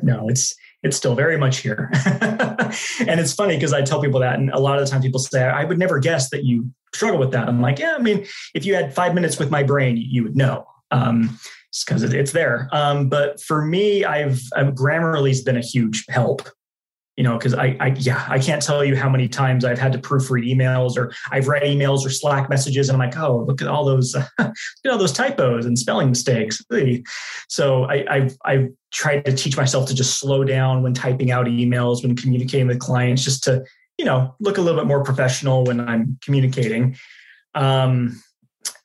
No, 0.02 0.28
it's 0.28 0.54
it's 0.82 0.96
still 0.96 1.14
very 1.14 1.38
much 1.38 1.58
here. 1.58 1.90
and 2.04 3.20
it's 3.20 3.32
funny 3.32 3.56
because 3.56 3.72
I 3.72 3.82
tell 3.82 4.00
people 4.00 4.20
that, 4.20 4.38
and 4.38 4.50
a 4.50 4.58
lot 4.58 4.78
of 4.78 4.84
the 4.84 4.90
time 4.90 5.02
people 5.02 5.20
say, 5.20 5.44
"I 5.44 5.64
would 5.64 5.78
never 5.78 5.98
guess 5.98 6.30
that 6.30 6.44
you 6.44 6.70
struggle 6.94 7.18
with 7.18 7.30
that." 7.32 7.48
I'm 7.48 7.60
like, 7.60 7.78
"Yeah, 7.78 7.94
I 7.96 8.02
mean, 8.02 8.26
if 8.54 8.64
you 8.64 8.74
had 8.74 8.94
five 8.94 9.14
minutes 9.14 9.38
with 9.38 9.50
my 9.50 9.62
brain, 9.62 9.96
you 9.96 10.22
would 10.22 10.36
know." 10.36 10.66
Um, 10.90 11.38
because 11.86 12.02
it's 12.02 12.32
there. 12.32 12.68
Um, 12.72 13.08
but 13.08 13.40
for 13.40 13.64
me, 13.64 14.04
I've, 14.04 14.42
I've 14.54 14.74
Grammarly's 14.74 15.42
been 15.42 15.56
a 15.56 15.62
huge 15.62 16.04
help 16.08 16.42
you 17.16 17.24
know, 17.24 17.36
because 17.36 17.52
I, 17.52 17.76
I, 17.78 17.88
yeah, 17.98 18.24
I 18.28 18.38
can't 18.38 18.62
tell 18.62 18.82
you 18.82 18.96
how 18.96 19.08
many 19.08 19.28
times 19.28 19.64
I've 19.64 19.78
had 19.78 19.92
to 19.92 19.98
proofread 19.98 20.50
emails 20.50 20.96
or 20.96 21.12
I've 21.30 21.46
read 21.46 21.62
emails 21.62 22.06
or 22.06 22.10
Slack 22.10 22.48
messages, 22.48 22.88
and 22.88 23.00
I'm 23.00 23.10
like, 23.10 23.18
oh, 23.18 23.44
look 23.46 23.60
at 23.60 23.68
all 23.68 23.84
those, 23.84 24.14
you 24.40 24.50
know, 24.84 24.96
those 24.96 25.12
typos 25.12 25.66
and 25.66 25.78
spelling 25.78 26.08
mistakes. 26.08 26.62
So 27.48 27.84
I, 27.84 28.04
I've, 28.08 28.36
I've 28.44 28.68
tried 28.92 29.26
to 29.26 29.32
teach 29.32 29.56
myself 29.56 29.88
to 29.88 29.94
just 29.94 30.18
slow 30.18 30.42
down 30.42 30.82
when 30.82 30.94
typing 30.94 31.30
out 31.30 31.46
emails, 31.46 32.02
when 32.02 32.16
communicating 32.16 32.66
with 32.66 32.78
clients, 32.78 33.24
just 33.24 33.44
to, 33.44 33.62
you 33.98 34.06
know, 34.06 34.34
look 34.40 34.56
a 34.56 34.62
little 34.62 34.80
bit 34.80 34.86
more 34.86 35.04
professional 35.04 35.64
when 35.64 35.80
I'm 35.80 36.18
communicating. 36.22 36.96
Um, 37.54 38.22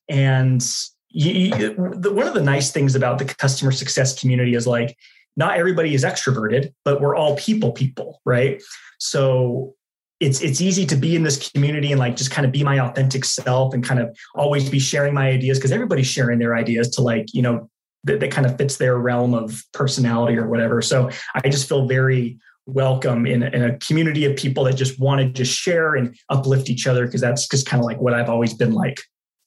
and 0.10 0.66
you, 1.10 1.50
the, 1.50 2.12
one 2.14 2.28
of 2.28 2.34
the 2.34 2.42
nice 2.42 2.72
things 2.72 2.94
about 2.96 3.20
the 3.20 3.26
customer 3.26 3.72
success 3.72 4.20
community 4.20 4.54
is 4.54 4.68
like 4.68 4.98
not 5.38 5.58
everybody 5.58 5.94
is 5.94 6.04
extroverted, 6.04 6.74
but 6.84 7.00
we're 7.00 7.16
all 7.16 7.38
people 7.38 7.72
people, 7.72 8.20
right? 8.26 8.62
So 9.00 9.76
it's 10.20 10.42
it's 10.42 10.60
easy 10.60 10.86
to 10.88 10.96
be 10.96 11.16
in 11.16 11.24
this 11.24 11.50
community 11.52 11.92
and 11.92 12.00
like 12.00 12.16
just 12.16 12.32
kind 12.32 12.46
of 12.46 12.52
be 12.52 12.64
my 12.64 12.80
authentic 12.80 13.24
self 13.24 13.74
and 13.74 13.84
kind 13.84 14.00
of 14.00 14.18
always 14.34 14.70
be 14.70 14.80
sharing 14.80 15.14
my 15.14 15.30
ideas 15.30 15.60
because 15.60 15.72
everybody's 15.72 16.08
sharing 16.08 16.40
their 16.40 16.56
ideas 16.56 16.90
to 16.90 17.02
like, 17.02 17.28
you 17.34 17.44
know, 17.44 17.70
that, 18.04 18.20
that 18.20 18.32
kind 18.32 18.48
of 18.48 18.58
fits 18.58 18.78
their 18.78 18.98
realm 18.98 19.36
of 19.36 19.64
personality 19.74 20.36
or 20.38 20.48
whatever. 20.48 20.82
So 20.82 21.12
I 21.36 21.50
just 21.50 21.70
feel 21.70 21.88
very 21.88 22.40
welcome 22.66 23.26
in, 23.26 23.44
in 23.44 23.64
a 23.64 23.78
community 23.78 24.26
of 24.26 24.36
people 24.36 24.64
that 24.66 24.76
just 24.76 25.00
want 25.00 25.22
to 25.22 25.30
just 25.30 25.54
share 25.54 25.96
and 25.96 26.18
uplift 26.30 26.70
each 26.70 26.88
other 26.88 27.06
because 27.06 27.22
that's 27.22 27.48
just 27.48 27.66
kind 27.66 27.80
of 27.80 27.86
like 27.86 28.02
what 28.02 28.14
I've 28.14 28.30
always 28.30 28.54
been 28.54 28.74
like. 28.74 29.00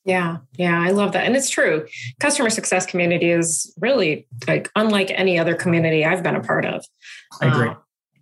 Yeah, 0.05 0.39
yeah, 0.57 0.81
I 0.81 0.91
love 0.91 1.13
that. 1.13 1.27
And 1.27 1.37
it's 1.37 1.51
true. 1.51 1.87
Customer 2.21 2.49
success 2.51 2.87
community 2.87 3.31
is 3.31 3.75
really 3.79 4.27
like 4.49 4.71
unlike 4.75 5.11
any 5.15 5.39
other 5.39 5.55
community 5.55 6.05
I've 6.05 6.23
been 6.23 6.37
a 6.37 6.43
part 6.43 6.65
of. 6.65 6.85
I 7.41 7.49
agree. 7.49 7.69
Uh, 7.69 7.75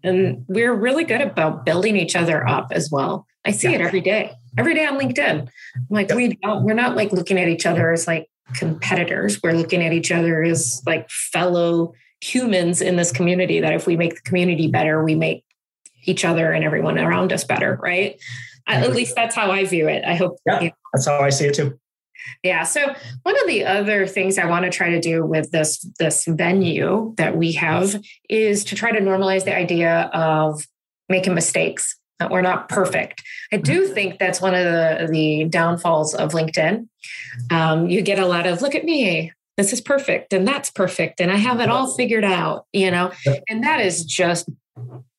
and 0.02 0.44
we're 0.48 0.74
really 0.74 1.04
good 1.04 1.20
about 1.20 1.64
building 1.64 1.96
each 1.96 2.16
other 2.16 2.46
up 2.46 2.68
as 2.72 2.90
well. 2.90 3.26
I 3.44 3.52
see 3.52 3.68
yeah. 3.68 3.76
it 3.76 3.80
every 3.80 4.00
day, 4.00 4.32
every 4.56 4.74
day 4.74 4.86
on 4.86 4.98
LinkedIn. 4.98 5.48
I'm 5.76 5.86
like, 5.88 6.08
yep. 6.08 6.16
we 6.16 6.38
don't, 6.42 6.64
we're 6.64 6.74
not 6.74 6.96
like 6.96 7.12
looking 7.12 7.38
at 7.38 7.48
each 7.48 7.66
other 7.66 7.92
as 7.92 8.06
like 8.06 8.28
competitors. 8.54 9.40
We're 9.42 9.52
looking 9.52 9.82
at 9.82 9.92
each 9.92 10.12
other 10.12 10.42
as 10.42 10.82
like 10.86 11.08
fellow 11.10 11.94
humans 12.20 12.80
in 12.80 12.96
this 12.96 13.12
community 13.12 13.60
that 13.60 13.72
if 13.72 13.86
we 13.86 13.96
make 13.96 14.16
the 14.16 14.20
community 14.22 14.68
better, 14.68 15.02
we 15.04 15.14
make 15.14 15.44
each 16.04 16.24
other 16.24 16.52
and 16.52 16.64
everyone 16.64 16.98
around 16.98 17.32
us 17.32 17.44
better, 17.44 17.78
right? 17.82 18.20
At 18.68 18.92
least 18.92 19.14
that's 19.16 19.34
how 19.34 19.50
I 19.50 19.64
view 19.64 19.88
it. 19.88 20.04
I 20.04 20.14
hope. 20.14 20.36
Yeah, 20.46 20.60
you 20.60 20.66
know. 20.68 20.74
that's 20.92 21.06
how 21.06 21.20
I 21.20 21.30
see 21.30 21.46
it 21.46 21.54
too. 21.54 21.78
Yeah. 22.42 22.64
So 22.64 22.94
one 23.22 23.40
of 23.40 23.46
the 23.46 23.64
other 23.64 24.06
things 24.06 24.38
I 24.38 24.46
want 24.46 24.64
to 24.64 24.70
try 24.70 24.90
to 24.90 25.00
do 25.00 25.24
with 25.24 25.50
this 25.50 25.86
this 25.98 26.24
venue 26.26 27.14
that 27.16 27.36
we 27.36 27.52
have 27.52 28.00
is 28.28 28.64
to 28.64 28.74
try 28.74 28.92
to 28.92 29.00
normalize 29.00 29.44
the 29.44 29.56
idea 29.56 30.10
of 30.12 30.62
making 31.08 31.34
mistakes. 31.34 31.96
That 32.18 32.32
we're 32.32 32.42
not 32.42 32.68
perfect. 32.68 33.22
I 33.52 33.58
do 33.58 33.84
mm-hmm. 33.84 33.94
think 33.94 34.18
that's 34.18 34.40
one 34.40 34.54
of 34.54 34.64
the 34.64 35.08
the 35.10 35.44
downfalls 35.44 36.14
of 36.14 36.32
LinkedIn. 36.32 36.88
Um, 37.50 37.88
you 37.88 38.02
get 38.02 38.18
a 38.18 38.26
lot 38.26 38.46
of 38.46 38.60
look 38.60 38.74
at 38.74 38.84
me. 38.84 39.32
This 39.56 39.72
is 39.72 39.80
perfect, 39.80 40.32
and 40.32 40.46
that's 40.46 40.70
perfect, 40.70 41.20
and 41.20 41.30
I 41.30 41.36
have 41.36 41.60
it 41.60 41.68
all 41.68 41.94
figured 41.94 42.24
out. 42.24 42.66
You 42.72 42.90
know, 42.90 43.12
and 43.48 43.62
that 43.62 43.80
is 43.80 44.04
just 44.04 44.48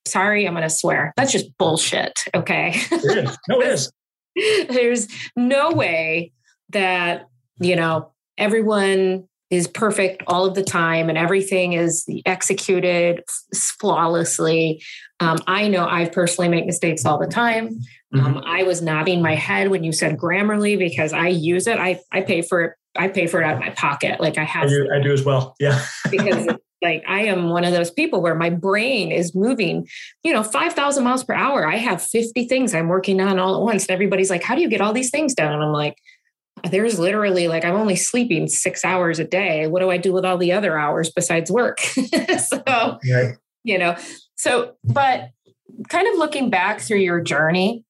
sorry, 0.06 0.46
I'm 0.46 0.54
going 0.54 0.62
to 0.62 0.70
swear. 0.70 1.12
That's 1.16 1.32
just 1.32 1.56
bullshit. 1.58 2.20
Okay. 2.34 2.72
It 2.74 3.28
is. 3.28 3.38
No, 3.48 3.60
it 3.60 3.68
is. 3.68 3.92
There's 4.68 5.08
no 5.36 5.72
way 5.72 6.32
that, 6.70 7.28
you 7.58 7.76
know, 7.76 8.12
everyone 8.38 9.28
is 9.50 9.66
perfect 9.66 10.22
all 10.28 10.46
of 10.46 10.54
the 10.54 10.62
time 10.62 11.08
and 11.08 11.18
everything 11.18 11.72
is 11.72 12.06
executed 12.24 13.22
flawlessly. 13.80 14.82
Um, 15.18 15.38
I 15.48 15.66
know 15.66 15.86
I 15.88 16.08
personally 16.08 16.48
make 16.48 16.66
mistakes 16.66 17.04
all 17.04 17.18
the 17.18 17.26
time. 17.26 17.80
Mm-hmm. 18.14 18.20
Um, 18.20 18.42
I 18.46 18.62
was 18.62 18.80
nodding 18.80 19.22
my 19.22 19.34
head 19.34 19.70
when 19.70 19.82
you 19.82 19.92
said 19.92 20.16
Grammarly 20.16 20.78
because 20.78 21.12
I 21.12 21.28
use 21.28 21.66
it. 21.66 21.78
I, 21.78 22.00
I 22.12 22.20
pay 22.22 22.42
for 22.42 22.62
it. 22.62 22.72
I 22.96 23.08
pay 23.08 23.26
for 23.26 23.40
it 23.40 23.44
out 23.44 23.54
of 23.54 23.60
my 23.60 23.70
pocket. 23.70 24.20
Like 24.20 24.38
I 24.38 24.44
have. 24.44 24.64
I 24.64 24.68
do, 24.68 24.88
I 24.92 25.00
do 25.00 25.12
as 25.12 25.24
well. 25.24 25.54
Yeah. 25.60 25.84
because 26.10 26.48
like 26.82 27.04
I 27.06 27.24
am 27.24 27.50
one 27.50 27.64
of 27.64 27.72
those 27.72 27.90
people 27.90 28.22
where 28.22 28.34
my 28.34 28.50
brain 28.50 29.12
is 29.12 29.34
moving, 29.34 29.86
you 30.22 30.32
know, 30.32 30.42
5,000 30.42 31.04
miles 31.04 31.24
per 31.24 31.34
hour. 31.34 31.66
I 31.66 31.76
have 31.76 32.02
50 32.02 32.46
things 32.48 32.74
I'm 32.74 32.88
working 32.88 33.20
on 33.20 33.38
all 33.38 33.56
at 33.56 33.62
once. 33.62 33.84
And 33.84 33.90
everybody's 33.90 34.30
like, 34.30 34.42
how 34.42 34.54
do 34.54 34.62
you 34.62 34.68
get 34.68 34.80
all 34.80 34.92
these 34.92 35.10
things 35.10 35.34
done? 35.34 35.52
And 35.52 35.62
I'm 35.62 35.72
like, 35.72 35.96
there's 36.70 36.98
literally 36.98 37.48
like, 37.48 37.64
I'm 37.64 37.74
only 37.74 37.96
sleeping 37.96 38.48
six 38.48 38.84
hours 38.84 39.18
a 39.18 39.24
day. 39.24 39.66
What 39.66 39.80
do 39.80 39.90
I 39.90 39.96
do 39.96 40.12
with 40.12 40.24
all 40.24 40.38
the 40.38 40.52
other 40.52 40.78
hours 40.78 41.10
besides 41.10 41.50
work? 41.50 41.80
so, 42.38 42.98
you 43.64 43.78
know, 43.78 43.96
so, 44.36 44.74
but 44.84 45.30
kind 45.88 46.08
of 46.08 46.18
looking 46.18 46.50
back 46.50 46.80
through 46.80 46.98
your 46.98 47.20
journey, 47.20 47.84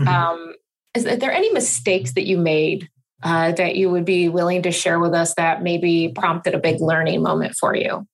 mm-hmm. 0.00 0.08
um, 0.08 0.54
is 0.94 1.04
there 1.04 1.32
any 1.32 1.52
mistakes 1.52 2.14
that 2.14 2.26
you 2.26 2.38
made 2.38 2.88
uh, 3.22 3.52
that 3.52 3.76
you 3.76 3.90
would 3.90 4.04
be 4.04 4.28
willing 4.28 4.62
to 4.62 4.70
share 4.70 4.98
with 4.98 5.14
us 5.14 5.34
that 5.34 5.62
maybe 5.62 6.12
prompted 6.14 6.54
a 6.54 6.58
big 6.58 6.80
learning 6.80 7.22
moment 7.22 7.54
for 7.58 7.74
you? 7.74 8.06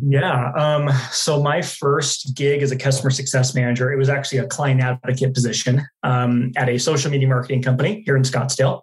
Yeah. 0.00 0.52
Um, 0.52 0.90
so 1.10 1.42
my 1.42 1.62
first 1.62 2.36
gig 2.36 2.62
as 2.62 2.70
a 2.72 2.76
customer 2.76 3.10
success 3.10 3.54
manager, 3.54 3.92
it 3.92 3.96
was 3.96 4.08
actually 4.08 4.38
a 4.38 4.46
client 4.46 4.80
advocate 4.80 5.34
position 5.34 5.82
um, 6.02 6.52
at 6.56 6.68
a 6.68 6.78
social 6.78 7.10
media 7.10 7.28
marketing 7.28 7.62
company 7.62 8.02
here 8.04 8.16
in 8.16 8.22
Scottsdale. 8.22 8.82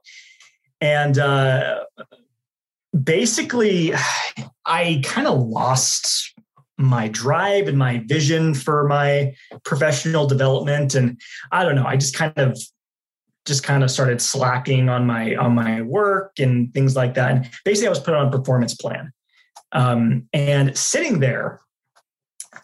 And 0.82 1.18
uh, 1.18 1.82
basically, 3.04 3.94
I 4.66 5.02
kind 5.04 5.28
of 5.28 5.40
lost 5.40 6.34
my 6.78 7.10
drive 7.10 7.68
and 7.68 7.78
my 7.78 8.02
vision 8.06 8.54
for 8.54 8.88
my 8.88 9.36
professional 9.66 10.26
development. 10.26 10.96
And 10.96 11.20
I 11.52 11.64
don't 11.64 11.76
know, 11.76 11.86
I 11.86 11.98
just 11.98 12.16
kind 12.16 12.34
of 12.38 12.58
just 13.46 13.64
kind 13.64 13.84
of 13.84 13.92
started 13.92 14.22
slacking 14.22 14.90
on 14.90 15.06
my 15.06 15.36
on 15.36 15.56
my 15.56 15.82
work 15.82 16.40
and 16.40 16.74
things 16.74 16.96
like 16.96 17.16
that. 17.16 17.32
And 17.32 17.50
basically 17.66 17.88
I 17.88 17.90
was 17.90 18.00
put 18.00 18.14
on 18.14 18.28
a 18.28 18.32
performance 18.32 18.76
plan. 18.76 19.12
Um, 19.72 20.28
and 20.34 20.78
sitting 20.78 21.20
there 21.20 21.62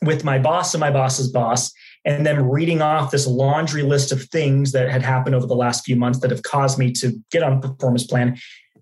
with 0.02 0.24
my 0.24 0.40
boss 0.40 0.74
and 0.74 0.80
my 0.82 0.92
boss's 0.92 1.32
boss, 1.32 1.72
and 2.04 2.26
then 2.26 2.50
reading 2.50 2.82
off 2.82 3.12
this 3.12 3.28
laundry 3.28 3.82
list 3.82 4.12
of 4.12 4.24
things 4.26 4.72
that 4.72 4.90
had 4.90 5.02
happened 5.02 5.36
over 5.36 5.48
the 5.48 5.56
last 5.56 5.86
few 5.86 5.96
months 5.96 6.20
that 6.20 6.32
have 6.32 6.44
caused 6.44 6.78
me 6.78 6.92
to 6.94 7.14
get 7.32 7.44
on 7.44 7.62
performance 7.62 8.06
plan, 8.06 8.38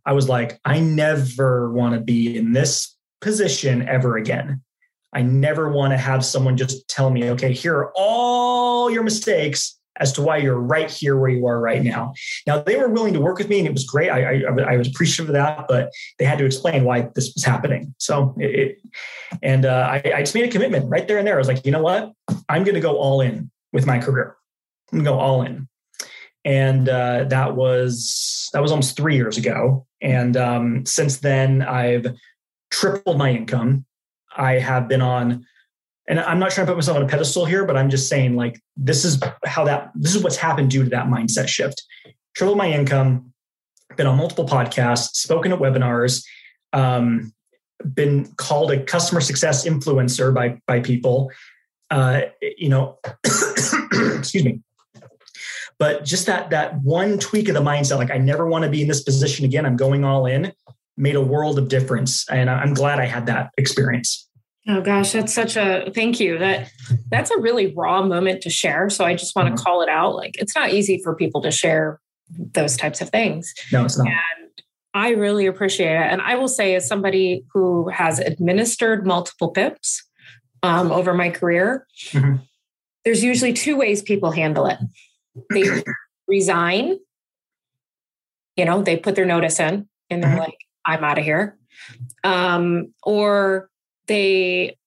I 0.05 0.13
was 0.13 0.27
like, 0.27 0.59
I 0.65 0.79
never 0.79 1.71
want 1.71 1.95
to 1.95 2.01
be 2.01 2.35
in 2.35 2.51
this 2.51 2.95
position 3.21 3.87
ever 3.87 4.17
again. 4.17 4.61
I 5.13 5.21
never 5.21 5.69
want 5.69 5.91
to 5.91 5.97
have 5.97 6.25
someone 6.25 6.57
just 6.57 6.87
tell 6.89 7.09
me, 7.09 7.29
okay, 7.31 7.53
here 7.53 7.75
are 7.75 7.93
all 7.95 8.89
your 8.89 9.03
mistakes 9.03 9.79
as 9.99 10.11
to 10.13 10.21
why 10.21 10.37
you're 10.37 10.59
right 10.59 10.89
here 10.89 11.17
where 11.17 11.29
you 11.29 11.45
are 11.45 11.59
right 11.59 11.83
now. 11.83 12.13
Now 12.47 12.61
they 12.61 12.75
were 12.75 12.89
willing 12.89 13.13
to 13.13 13.21
work 13.21 13.37
with 13.37 13.49
me, 13.49 13.59
and 13.59 13.67
it 13.67 13.73
was 13.73 13.85
great. 13.85 14.09
I, 14.09 14.43
I, 14.43 14.73
I 14.73 14.77
was 14.77 14.87
appreciative 14.87 15.29
of 15.29 15.33
that, 15.33 15.65
but 15.67 15.91
they 16.19 16.25
had 16.25 16.37
to 16.39 16.45
explain 16.45 16.83
why 16.83 17.09
this 17.15 17.33
was 17.33 17.43
happening. 17.43 17.93
So 17.99 18.35
it, 18.39 18.59
it 18.59 18.77
and 19.41 19.65
uh, 19.65 19.87
I, 19.89 20.13
I, 20.15 20.19
just 20.21 20.35
made 20.35 20.45
a 20.45 20.51
commitment 20.51 20.89
right 20.89 21.07
there 21.07 21.17
and 21.17 21.27
there. 21.27 21.35
I 21.35 21.37
was 21.37 21.47
like, 21.47 21.65
you 21.65 21.71
know 21.71 21.81
what? 21.81 22.11
I'm 22.49 22.63
going 22.63 22.75
to 22.75 22.81
go 22.81 22.97
all 22.97 23.21
in 23.21 23.51
with 23.71 23.85
my 23.85 23.99
career. 23.99 24.35
I'm 24.91 24.99
going 24.99 25.05
to 25.05 25.11
go 25.11 25.19
all 25.19 25.43
in, 25.43 25.67
and 26.45 26.89
uh, 26.89 27.25
that 27.25 27.55
was 27.55 28.49
that 28.53 28.61
was 28.61 28.71
almost 28.71 28.97
three 28.97 29.15
years 29.15 29.37
ago. 29.37 29.85
And 30.01 30.35
um, 30.37 30.85
since 30.85 31.19
then, 31.19 31.61
I've 31.61 32.07
tripled 32.71 33.17
my 33.17 33.31
income. 33.31 33.85
I 34.35 34.53
have 34.53 34.87
been 34.87 35.01
on 35.01 35.45
and 36.07 36.19
I'm 36.19 36.39
not 36.39 36.51
trying 36.51 36.67
to 36.67 36.71
put 36.71 36.77
myself 36.77 36.97
on 36.97 37.03
a 37.03 37.07
pedestal 37.07 37.45
here, 37.45 37.65
but 37.65 37.77
I'm 37.77 37.89
just 37.89 38.09
saying 38.09 38.35
like 38.35 38.61
this 38.75 39.05
is 39.05 39.21
how 39.45 39.63
that 39.65 39.91
this 39.95 40.15
is 40.15 40.23
what's 40.23 40.35
happened 40.35 40.69
due 40.71 40.83
to 40.83 40.89
that 40.89 41.07
mindset 41.07 41.47
shift. 41.47 41.83
Triple 42.35 42.55
my 42.55 42.69
income, 42.69 43.33
been 43.95 44.07
on 44.07 44.17
multiple 44.17 44.45
podcasts, 44.45 45.15
spoken 45.15 45.53
at 45.53 45.59
webinars, 45.59 46.25
um, 46.73 47.33
been 47.93 48.25
called 48.35 48.71
a 48.71 48.83
customer 48.83 49.21
success 49.21 49.65
influencer 49.65 50.33
by 50.33 50.59
by 50.67 50.81
people. 50.81 51.31
Uh, 51.89 52.21
you 52.41 52.69
know, 52.69 52.97
excuse 54.17 54.43
me. 54.43 54.61
But 55.79 56.05
just 56.05 56.25
that 56.25 56.49
that 56.49 56.81
one 56.81 57.17
tweak 57.17 57.47
of 57.47 57.55
the 57.55 57.61
mindset, 57.61 57.97
like 57.97 58.11
I 58.11 58.17
never 58.17 58.47
want 58.47 58.65
to 58.65 58.69
be 58.69 58.81
in 58.81 58.87
this 58.87 59.03
position 59.03 59.45
again. 59.45 59.65
I'm 59.65 59.77
going 59.77 60.03
all 60.03 60.25
in, 60.25 60.51
made 60.97 61.15
a 61.15 61.21
world 61.21 61.57
of 61.57 61.69
difference, 61.69 62.27
and 62.29 62.49
I'm 62.49 62.73
glad 62.73 62.99
I 62.99 63.05
had 63.05 63.27
that 63.27 63.51
experience. 63.57 64.27
Oh 64.67 64.81
gosh, 64.81 65.11
that's 65.11 65.33
such 65.33 65.57
a 65.57 65.91
thank 65.93 66.19
you. 66.19 66.37
That 66.37 66.71
that's 67.09 67.31
a 67.31 67.39
really 67.39 67.73
raw 67.73 68.01
moment 68.01 68.41
to 68.43 68.49
share. 68.49 68.89
So 68.89 69.03
I 69.03 69.13
just 69.13 69.35
want 69.35 69.47
to 69.47 69.53
mm-hmm. 69.53 69.63
call 69.63 69.81
it 69.81 69.89
out. 69.89 70.15
Like 70.15 70.35
it's 70.39 70.55
not 70.55 70.71
easy 70.71 71.01
for 71.03 71.15
people 71.15 71.41
to 71.41 71.51
share 71.51 71.99
those 72.29 72.77
types 72.77 73.01
of 73.01 73.09
things. 73.09 73.53
No, 73.71 73.83
it's 73.83 73.97
not. 73.97 74.07
And 74.07 74.61
I 74.93 75.09
really 75.09 75.47
appreciate 75.47 75.95
it. 75.95 76.11
And 76.11 76.21
I 76.21 76.35
will 76.35 76.47
say, 76.47 76.75
as 76.75 76.87
somebody 76.87 77.45
who 77.53 77.89
has 77.89 78.19
administered 78.19 79.05
multiple 79.05 79.51
PIPs 79.51 80.03
um, 80.61 80.91
over 80.91 81.13
my 81.13 81.29
career, 81.29 81.85
mm-hmm. 82.11 82.37
there's 83.03 83.23
usually 83.23 83.53
two 83.53 83.75
ways 83.75 84.01
people 84.01 84.31
handle 84.31 84.67
it. 84.67 84.77
They 85.51 85.63
resign, 86.27 86.99
you 88.55 88.65
know, 88.65 88.81
they 88.81 88.95
put 88.95 89.15
their 89.15 89.25
notice 89.25 89.59
in 89.59 89.89
and 90.09 90.23
they're 90.23 90.29
mm-hmm. 90.29 90.39
like, 90.39 90.57
I'm 90.85 91.03
out 91.03 91.17
of 91.17 91.25
here. 91.25 91.57
Um, 92.23 92.93
or 93.03 93.69
they 94.07 94.77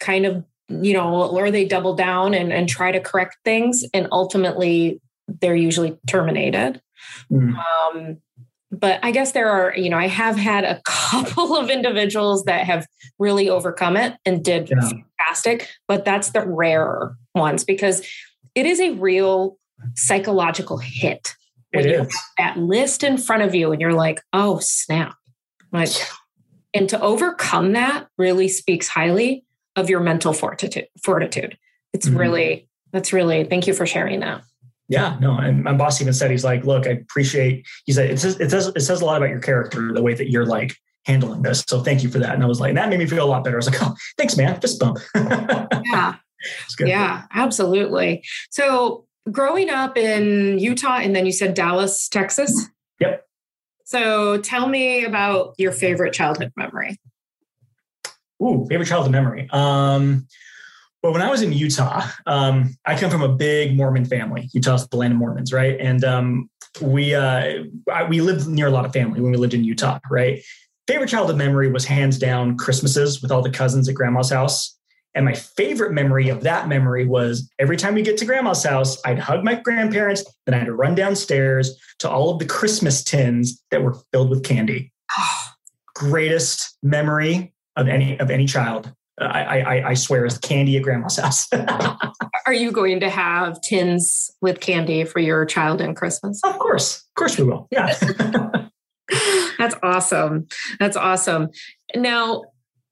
kind 0.00 0.26
of, 0.26 0.44
you 0.68 0.94
know, 0.94 1.28
or 1.28 1.50
they 1.50 1.64
double 1.64 1.94
down 1.94 2.34
and, 2.34 2.52
and 2.52 2.68
try 2.68 2.92
to 2.92 3.00
correct 3.00 3.36
things. 3.44 3.84
And 3.92 4.08
ultimately, 4.10 5.00
they're 5.40 5.56
usually 5.56 5.98
terminated. 6.06 6.80
Mm. 7.30 7.56
Um, 7.56 8.18
but 8.70 8.98
I 9.02 9.10
guess 9.10 9.32
there 9.32 9.50
are, 9.50 9.76
you 9.76 9.90
know, 9.90 9.98
I 9.98 10.08
have 10.08 10.36
had 10.36 10.64
a 10.64 10.80
couple 10.86 11.56
of 11.56 11.70
individuals 11.70 12.44
that 12.44 12.64
have 12.64 12.86
really 13.18 13.48
overcome 13.48 13.96
it 13.96 14.14
and 14.24 14.42
did 14.42 14.70
yeah. 14.70 14.88
fantastic, 15.18 15.68
but 15.86 16.04
that's 16.04 16.30
the 16.30 16.46
rarer 16.46 17.16
ones 17.34 17.64
because 17.64 18.06
it 18.54 18.66
is 18.66 18.80
a 18.80 18.90
real 18.90 19.58
psychological 19.94 20.78
hit 20.78 21.34
when 21.72 21.86
it 21.86 21.90
you 21.90 22.00
is. 22.02 22.14
have 22.38 22.56
that 22.56 22.58
list 22.58 23.02
in 23.04 23.18
front 23.18 23.42
of 23.42 23.54
you 23.54 23.72
and 23.72 23.80
you're 23.80 23.92
like, 23.92 24.20
oh 24.32 24.58
snap. 24.60 25.14
Like, 25.72 25.90
and 26.74 26.88
to 26.88 27.00
overcome 27.00 27.72
that 27.72 28.08
really 28.18 28.48
speaks 28.48 28.88
highly 28.88 29.44
of 29.76 29.90
your 29.90 30.00
mental 30.00 30.32
fortitude 30.32 30.88
fortitude. 31.02 31.56
It's 31.92 32.08
mm-hmm. 32.08 32.18
really, 32.18 32.68
that's 32.92 33.12
really, 33.12 33.44
thank 33.44 33.66
you 33.66 33.74
for 33.74 33.86
sharing 33.86 34.20
that. 34.20 34.42
Yeah, 34.88 35.16
no, 35.20 35.38
and 35.38 35.64
my 35.64 35.72
boss 35.72 36.00
even 36.02 36.12
said 36.12 36.30
he's 36.30 36.44
like, 36.44 36.64
look, 36.64 36.86
I 36.86 36.90
appreciate. 36.90 37.66
He 37.86 37.92
said 37.92 38.10
it 38.10 38.18
says 38.18 38.38
it 38.40 38.50
says 38.50 38.68
it 38.68 38.80
says 38.80 39.00
a 39.00 39.04
lot 39.04 39.16
about 39.16 39.30
your 39.30 39.40
character, 39.40 39.92
the 39.92 40.02
way 40.02 40.12
that 40.12 40.30
you're 40.30 40.44
like 40.44 40.76
handling 41.06 41.42
this. 41.42 41.64
So 41.66 41.80
thank 41.80 42.02
you 42.02 42.10
for 42.10 42.18
that. 42.18 42.34
And 42.34 42.42
I 42.42 42.46
was 42.46 42.60
like, 42.60 42.74
that 42.74 42.88
made 42.90 42.98
me 42.98 43.06
feel 43.06 43.24
a 43.24 43.26
lot 43.26 43.42
better. 43.42 43.56
I 43.56 43.58
was 43.58 43.70
like, 43.70 43.82
oh, 43.82 43.94
thanks, 44.18 44.36
man. 44.36 44.60
Fist 44.60 44.78
bump. 44.78 44.98
yeah, 45.92 46.16
yeah, 46.80 47.22
absolutely. 47.32 48.22
So 48.50 49.06
growing 49.30 49.70
up 49.70 49.96
in 49.96 50.58
Utah, 50.58 50.98
and 50.98 51.14
then 51.14 51.26
you 51.26 51.32
said 51.32 51.54
Dallas, 51.54 52.08
Texas. 52.08 52.68
Yep. 53.00 53.26
So 53.92 54.38
tell 54.38 54.68
me 54.68 55.04
about 55.04 55.54
your 55.58 55.70
favorite 55.70 56.14
childhood 56.14 56.50
memory. 56.56 56.98
Ooh, 58.42 58.64
favorite 58.66 58.86
childhood 58.86 59.12
memory. 59.12 59.50
Um, 59.52 60.26
well, 61.02 61.12
when 61.12 61.20
I 61.20 61.30
was 61.30 61.42
in 61.42 61.52
Utah, 61.52 62.08
um, 62.24 62.74
I 62.86 62.98
come 62.98 63.10
from 63.10 63.20
a 63.20 63.28
big 63.28 63.76
Mormon 63.76 64.06
family. 64.06 64.48
Utah's 64.54 64.88
the 64.88 64.96
land 64.96 65.12
of 65.12 65.18
Mormons, 65.18 65.52
right? 65.52 65.78
And 65.78 66.02
um, 66.04 66.48
we 66.80 67.14
uh, 67.14 67.64
we 68.08 68.22
lived 68.22 68.48
near 68.48 68.68
a 68.68 68.70
lot 68.70 68.86
of 68.86 68.94
family 68.94 69.20
when 69.20 69.30
we 69.30 69.36
lived 69.36 69.52
in 69.52 69.62
Utah, 69.62 69.98
right? 70.10 70.40
Favorite 70.88 71.10
childhood 71.10 71.36
memory 71.36 71.70
was 71.70 71.84
hands 71.84 72.18
down 72.18 72.56
Christmases 72.56 73.20
with 73.20 73.30
all 73.30 73.42
the 73.42 73.50
cousins 73.50 73.90
at 73.90 73.94
grandma's 73.94 74.30
house. 74.30 74.74
And 75.14 75.24
my 75.24 75.34
favorite 75.34 75.92
memory 75.92 76.28
of 76.28 76.42
that 76.42 76.68
memory 76.68 77.06
was 77.06 77.50
every 77.58 77.76
time 77.76 77.94
we 77.94 78.02
get 78.02 78.16
to 78.18 78.24
grandma's 78.24 78.64
house, 78.64 79.00
I'd 79.04 79.18
hug 79.18 79.44
my 79.44 79.56
grandparents, 79.56 80.24
then 80.46 80.54
I'd 80.54 80.70
run 80.70 80.94
downstairs 80.94 81.78
to 81.98 82.10
all 82.10 82.30
of 82.30 82.38
the 82.38 82.46
Christmas 82.46 83.04
tins 83.04 83.62
that 83.70 83.82
were 83.82 83.96
filled 84.12 84.30
with 84.30 84.42
candy. 84.42 84.92
Greatest 85.94 86.78
memory 86.82 87.52
of 87.76 87.88
any 87.88 88.18
of 88.18 88.30
any 88.30 88.46
child. 88.46 88.92
I, 89.18 89.60
I, 89.60 89.88
I 89.90 89.94
swear 89.94 90.24
is 90.24 90.38
candy 90.38 90.76
at 90.76 90.82
grandma's 90.82 91.18
house. 91.18 91.46
Are 92.46 92.54
you 92.54 92.72
going 92.72 93.00
to 93.00 93.10
have 93.10 93.60
tins 93.60 94.30
with 94.40 94.60
candy 94.60 95.04
for 95.04 95.20
your 95.20 95.44
child 95.44 95.80
in 95.80 95.94
Christmas? 95.94 96.40
Of 96.42 96.58
course. 96.58 96.96
Of 96.96 97.14
course 97.14 97.38
we 97.38 97.44
will. 97.44 97.68
Yeah. 97.70 97.94
That's 99.58 99.74
awesome. 99.82 100.46
That's 100.78 100.96
awesome. 100.96 101.50
Now, 101.94 102.44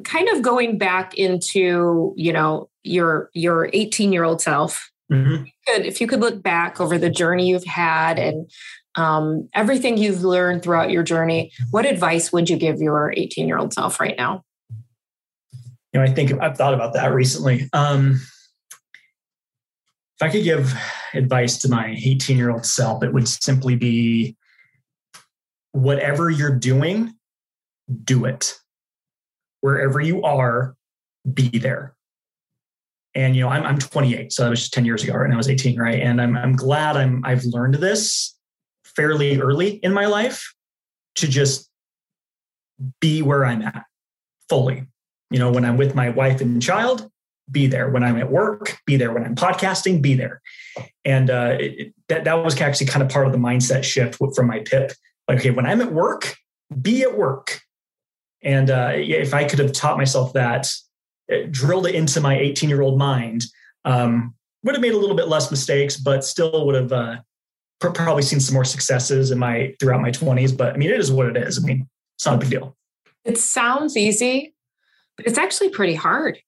kind 0.05 0.29
of 0.29 0.43
going 0.43 0.79
back 0.79 1.15
into, 1.15 2.15
you 2.17 2.33
know, 2.33 2.69
your 2.83 3.31
your 3.35 3.71
18 3.73 4.13
year 4.13 4.25
old 4.25 4.41
self, 4.41 4.91
mm-hmm. 5.13 5.35
if, 5.35 5.47
you 5.47 5.53
could, 5.67 5.87
if 5.87 6.01
you 6.01 6.07
could 6.07 6.21
look 6.21 6.43
back 6.43 6.81
over 6.81 6.99
the 6.99 7.11
journey 7.11 7.49
you've 7.49 7.65
had 7.65 8.19
and 8.19 8.51
um, 8.97 9.49
everything 9.55 9.99
you've 9.99 10.23
learned 10.23 10.63
throughout 10.63 10.91
your 10.91 11.03
journey, 11.03 11.53
what 11.71 11.87
advice 11.87 12.33
would 12.33 12.49
you 12.49 12.57
give 12.57 12.81
your 12.81 13.13
18 13.17 13.47
year 13.47 13.59
old 13.59 13.73
self 13.73 14.01
right 14.01 14.17
now? 14.17 14.45
you 15.93 16.01
know, 16.01 16.07
I 16.07 16.13
think 16.13 16.33
I've 16.41 16.57
thought 16.57 16.75
about 16.75 16.93
that 16.95 17.13
recently. 17.13 17.69
Um, 17.73 18.21
if 20.17 20.23
I 20.23 20.29
could 20.29 20.45
give 20.45 20.73
advice 21.15 21.59
to 21.59 21.69
my 21.69 21.97
18 22.05 22.37
year 22.37 22.51
old 22.51 22.65
self, 22.65 23.03
it 23.03 23.13
would 23.13 23.27
simply 23.27 23.75
be 23.77 24.37
whatever 25.73 26.31
you're 26.31 26.55
doing, 26.55 27.15
do 28.05 28.25
it. 28.25 28.57
Wherever 29.61 30.01
you 30.01 30.23
are, 30.23 30.75
be 31.33 31.49
there. 31.51 31.95
And 33.15 33.35
you 33.35 33.43
know, 33.43 33.49
I'm 33.49 33.65
I'm 33.65 33.79
28, 33.79 34.33
so 34.33 34.45
that 34.45 34.51
was 34.51 34.61
just 34.61 34.73
10 34.73 34.85
years 34.85 35.03
ago? 35.03 35.15
And 35.15 35.33
I 35.33 35.37
was 35.37 35.49
18, 35.49 35.79
right? 35.79 36.01
And 36.01 36.21
I'm 36.21 36.37
I'm 36.37 36.55
glad 36.55 36.97
I'm 36.97 37.23
I've 37.25 37.45
learned 37.45 37.75
this 37.75 38.37
fairly 38.85 39.41
early 39.41 39.77
in 39.83 39.93
my 39.93 40.07
life 40.07 40.55
to 41.17 41.27
just 41.29 41.69
be 43.01 43.21
where 43.23 43.45
I'm 43.45 43.63
at 43.63 43.85
fully 44.49 44.87
you 45.31 45.39
know, 45.39 45.51
when 45.51 45.65
I'm 45.65 45.77
with 45.77 45.95
my 45.95 46.11
wife 46.11 46.41
and 46.41 46.61
child, 46.61 47.09
be 47.51 47.67
there. 47.67 47.89
When 47.89 48.03
I'm 48.03 48.19
at 48.19 48.31
work, 48.31 48.77
be 48.85 48.97
there. 48.97 49.13
When 49.13 49.25
I'm 49.25 49.37
podcasting, 49.37 50.03
be 50.03 50.15
there. 50.15 50.43
And 51.05 51.31
uh, 51.31 51.57
it, 51.59 51.95
that 52.09 52.25
that 52.25 52.35
was 52.35 52.61
actually 52.61 52.87
kind 52.87 53.03
of 53.03 53.09
part 53.09 53.27
of 53.27 53.33
the 53.33 53.39
mindset 53.39 53.85
shift 53.85 54.19
from 54.35 54.47
my 54.47 54.61
PIP. 54.61 54.93
Like, 55.29 55.39
okay, 55.39 55.51
when 55.51 55.67
I'm 55.67 55.81
at 55.81 55.93
work, 55.93 56.37
be 56.83 57.03
at 57.03 57.17
work. 57.17 57.61
And 58.43 58.71
uh, 58.71 58.93
if 58.95 59.35
I 59.35 59.45
could 59.45 59.59
have 59.59 59.73
taught 59.73 59.99
myself 59.99 60.33
that, 60.33 60.69
it 61.29 61.47
uh, 61.47 61.49
drilled 61.51 61.87
it 61.87 61.95
into 61.95 62.21
my 62.21 62.39
18 62.39 62.69
year 62.69 62.81
old 62.81 62.99
mind, 62.99 63.45
um, 63.85 64.35
would 64.63 64.75
have 64.75 64.83
made 64.83 64.93
a 64.93 64.99
little 64.99 65.17
bit 65.17 65.29
less 65.29 65.51
mistakes, 65.51 65.97
but 65.97 66.25
still 66.25 66.67
would 66.67 66.75
have 66.75 66.93
uh, 66.93 67.17
pr- 67.81 67.91
probably 67.91 68.23
seen 68.23 68.41
some 68.41 68.55
more 68.55 68.65
successes 68.65 69.31
in 69.31 69.39
my 69.39 69.75
throughout 69.81 70.01
my 70.01 70.11
20s. 70.11 70.57
But 70.57 70.75
I 70.75 70.77
mean, 70.77 70.91
it 70.91 70.99
is 70.99 71.13
what 71.13 71.27
it 71.27 71.37
is. 71.37 71.63
I 71.63 71.67
mean, 71.67 71.89
it's 72.17 72.27
not 72.27 72.37
a 72.37 72.39
big 72.39 72.51
deal. 72.51 72.77
It 73.25 73.39
sounds 73.39 73.97
easy, 73.97 74.55
but 75.17 75.27
it's 75.27 75.39
actually 75.39 75.71
pretty 75.71 75.95
hard, 75.95 76.39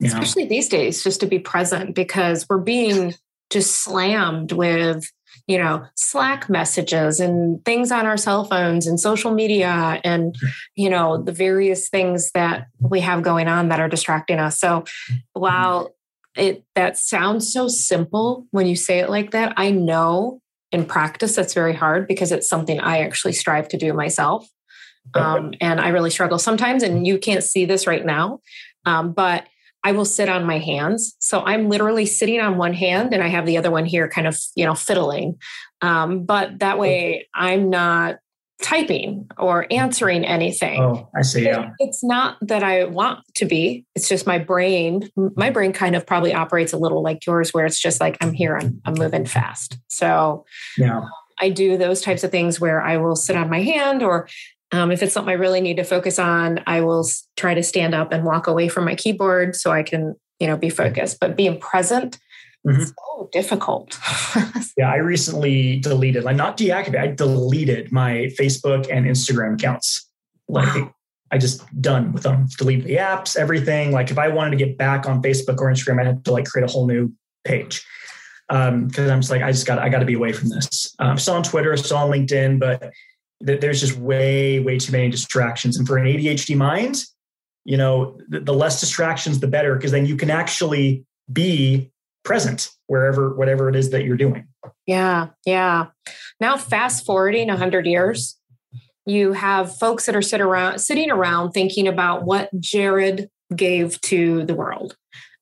yeah. 0.00 0.08
especially 0.08 0.46
these 0.46 0.68
days, 0.68 1.02
just 1.04 1.20
to 1.20 1.26
be 1.26 1.38
present 1.38 1.94
because 1.94 2.46
we're 2.48 2.58
being 2.58 3.14
just 3.50 3.82
slammed 3.82 4.52
with 4.52 5.10
you 5.46 5.58
know 5.58 5.84
slack 5.94 6.48
messages 6.48 7.20
and 7.20 7.64
things 7.64 7.90
on 7.90 8.06
our 8.06 8.16
cell 8.16 8.44
phones 8.44 8.86
and 8.86 8.98
social 8.98 9.32
media 9.32 10.00
and 10.04 10.34
you 10.74 10.88
know 10.88 11.22
the 11.22 11.32
various 11.32 11.88
things 11.88 12.30
that 12.32 12.66
we 12.80 13.00
have 13.00 13.22
going 13.22 13.48
on 13.48 13.68
that 13.68 13.80
are 13.80 13.88
distracting 13.88 14.38
us 14.38 14.58
so 14.58 14.84
while 15.32 15.94
it 16.36 16.64
that 16.74 16.96
sounds 16.96 17.52
so 17.52 17.68
simple 17.68 18.46
when 18.50 18.66
you 18.66 18.76
say 18.76 19.00
it 19.00 19.10
like 19.10 19.32
that 19.32 19.52
i 19.56 19.70
know 19.70 20.40
in 20.70 20.84
practice 20.84 21.34
that's 21.36 21.54
very 21.54 21.74
hard 21.74 22.08
because 22.08 22.32
it's 22.32 22.48
something 22.48 22.80
i 22.80 23.00
actually 23.00 23.32
strive 23.32 23.68
to 23.68 23.76
do 23.76 23.92
myself 23.92 24.48
um, 25.14 25.52
and 25.60 25.80
I 25.80 25.88
really 25.88 26.10
struggle 26.10 26.38
sometimes. 26.38 26.82
And 26.82 27.06
you 27.06 27.18
can't 27.18 27.44
see 27.44 27.64
this 27.64 27.86
right 27.86 28.04
now, 28.04 28.40
um, 28.86 29.12
but 29.12 29.46
I 29.84 29.92
will 29.92 30.04
sit 30.04 30.28
on 30.28 30.46
my 30.46 30.58
hands. 30.58 31.16
So 31.20 31.40
I'm 31.40 31.68
literally 31.68 32.06
sitting 32.06 32.40
on 32.40 32.56
one 32.56 32.72
hand 32.72 33.12
and 33.12 33.22
I 33.22 33.28
have 33.28 33.46
the 33.46 33.58
other 33.58 33.70
one 33.70 33.84
here 33.84 34.08
kind 34.08 34.26
of, 34.26 34.38
you 34.54 34.64
know, 34.64 34.74
fiddling. 34.74 35.38
Um, 35.80 36.24
but 36.24 36.60
that 36.60 36.78
way 36.78 37.28
I'm 37.34 37.68
not 37.70 38.18
typing 38.62 39.28
or 39.38 39.66
answering 39.72 40.24
anything. 40.24 40.80
Oh, 40.80 41.10
I 41.16 41.22
see. 41.22 41.44
Yeah. 41.44 41.70
It's 41.80 42.04
not 42.04 42.36
that 42.42 42.62
I 42.62 42.84
want 42.84 43.20
to 43.34 43.44
be. 43.44 43.84
It's 43.96 44.08
just 44.08 44.26
my 44.26 44.38
brain. 44.38 45.10
My 45.16 45.50
brain 45.50 45.72
kind 45.72 45.96
of 45.96 46.06
probably 46.06 46.32
operates 46.32 46.72
a 46.72 46.78
little 46.78 47.02
like 47.02 47.26
yours, 47.26 47.52
where 47.52 47.66
it's 47.66 47.80
just 47.80 48.00
like 48.00 48.16
I'm 48.20 48.32
here, 48.32 48.56
I'm, 48.56 48.80
I'm 48.84 48.94
moving 48.94 49.26
fast. 49.26 49.78
So 49.88 50.44
yeah. 50.78 51.02
I 51.40 51.50
do 51.50 51.76
those 51.76 52.02
types 52.02 52.22
of 52.22 52.30
things 52.30 52.60
where 52.60 52.80
I 52.80 52.98
will 52.98 53.16
sit 53.16 53.36
on 53.36 53.50
my 53.50 53.62
hand 53.62 54.02
or 54.02 54.28
um, 54.72 54.90
if 54.90 55.02
it's 55.02 55.12
something 55.12 55.30
I 55.30 55.36
really 55.36 55.60
need 55.60 55.76
to 55.76 55.84
focus 55.84 56.18
on, 56.18 56.60
I 56.66 56.80
will 56.80 57.06
try 57.36 57.52
to 57.52 57.62
stand 57.62 57.94
up 57.94 58.10
and 58.10 58.24
walk 58.24 58.46
away 58.46 58.68
from 58.68 58.86
my 58.86 58.94
keyboard 58.94 59.54
so 59.54 59.70
I 59.70 59.82
can, 59.82 60.16
you 60.40 60.46
know, 60.46 60.56
be 60.56 60.70
focused, 60.70 61.20
but 61.20 61.36
being 61.36 61.60
present 61.60 62.18
mm-hmm. 62.66 62.82
so 62.82 63.28
difficult. 63.32 63.98
yeah, 64.78 64.90
I 64.90 64.96
recently 64.96 65.78
deleted, 65.80 66.24
like 66.24 66.36
not 66.36 66.56
deactivated, 66.56 67.00
I 67.00 67.06
deleted 67.08 67.92
my 67.92 68.32
Facebook 68.38 68.88
and 68.90 69.04
Instagram 69.06 69.54
accounts. 69.54 70.08
Like 70.48 70.74
wow. 70.74 70.94
I 71.30 71.38
just 71.38 71.62
done 71.80 72.12
with 72.12 72.22
them. 72.22 72.46
Delete 72.56 72.84
the 72.84 72.96
apps, 72.96 73.36
everything. 73.36 73.92
Like 73.92 74.10
if 74.10 74.18
I 74.18 74.28
wanted 74.28 74.52
to 74.52 74.64
get 74.64 74.78
back 74.78 75.06
on 75.06 75.22
Facebook 75.22 75.58
or 75.60 75.70
Instagram, 75.70 76.00
I 76.00 76.04
had 76.04 76.24
to 76.24 76.32
like 76.32 76.46
create 76.46 76.68
a 76.68 76.72
whole 76.72 76.86
new 76.86 77.12
page. 77.44 77.84
Um, 78.48 78.88
because 78.88 79.10
I'm 79.10 79.20
just 79.20 79.30
like, 79.30 79.42
I 79.42 79.50
just 79.50 79.66
got 79.66 79.78
I 79.78 79.88
got 79.88 80.00
to 80.00 80.04
be 80.04 80.14
away 80.14 80.32
from 80.32 80.48
this. 80.48 80.94
Um, 80.98 81.16
still 81.16 81.34
on 81.34 81.42
Twitter, 81.42 81.74
still 81.76 81.96
on 81.96 82.10
LinkedIn, 82.10 82.58
but 82.58 82.92
th- 83.44 83.60
there's 83.60 83.80
just 83.80 83.96
way, 83.98 84.60
way 84.60 84.78
too 84.78 84.92
many 84.92 85.08
distractions. 85.10 85.76
And 85.76 85.86
for 85.86 85.96
an 85.96 86.06
ADHD 86.06 86.56
mind, 86.56 87.04
you 87.64 87.76
know, 87.76 88.18
the, 88.28 88.40
the 88.40 88.54
less 88.54 88.80
distractions, 88.80 89.40
the 89.40 89.46
better, 89.46 89.74
because 89.74 89.92
then 89.92 90.06
you 90.06 90.16
can 90.16 90.30
actually 90.30 91.04
be 91.32 91.90
present 92.24 92.70
wherever, 92.86 93.34
whatever 93.34 93.68
it 93.68 93.76
is 93.76 93.90
that 93.90 94.04
you're 94.04 94.16
doing. 94.16 94.46
Yeah. 94.86 95.28
Yeah. 95.46 95.86
Now, 96.40 96.56
fast 96.56 97.06
forwarding 97.06 97.48
100 97.48 97.86
years, 97.86 98.38
you 99.06 99.32
have 99.32 99.76
folks 99.76 100.06
that 100.06 100.16
are 100.16 100.22
sit 100.22 100.40
around, 100.40 100.78
sitting 100.78 101.10
around 101.10 101.52
thinking 101.52 101.88
about 101.88 102.24
what 102.24 102.48
Jared 102.60 103.28
gave 103.54 104.00
to 104.02 104.44
the 104.44 104.54
world 104.54 104.96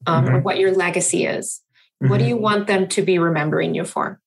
um, 0.06 0.24
mm-hmm. 0.24 0.34
or 0.36 0.40
what 0.40 0.58
your 0.58 0.72
legacy 0.72 1.26
is. 1.26 1.60
Mm-hmm. 2.02 2.10
What 2.10 2.18
do 2.18 2.24
mm-hmm. 2.24 2.28
you 2.30 2.36
want 2.38 2.66
them 2.66 2.88
to 2.88 3.02
be 3.02 3.18
remembering 3.18 3.74
you 3.74 3.84
for? 3.84 4.20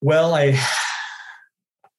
Well, 0.00 0.34
I 0.34 0.58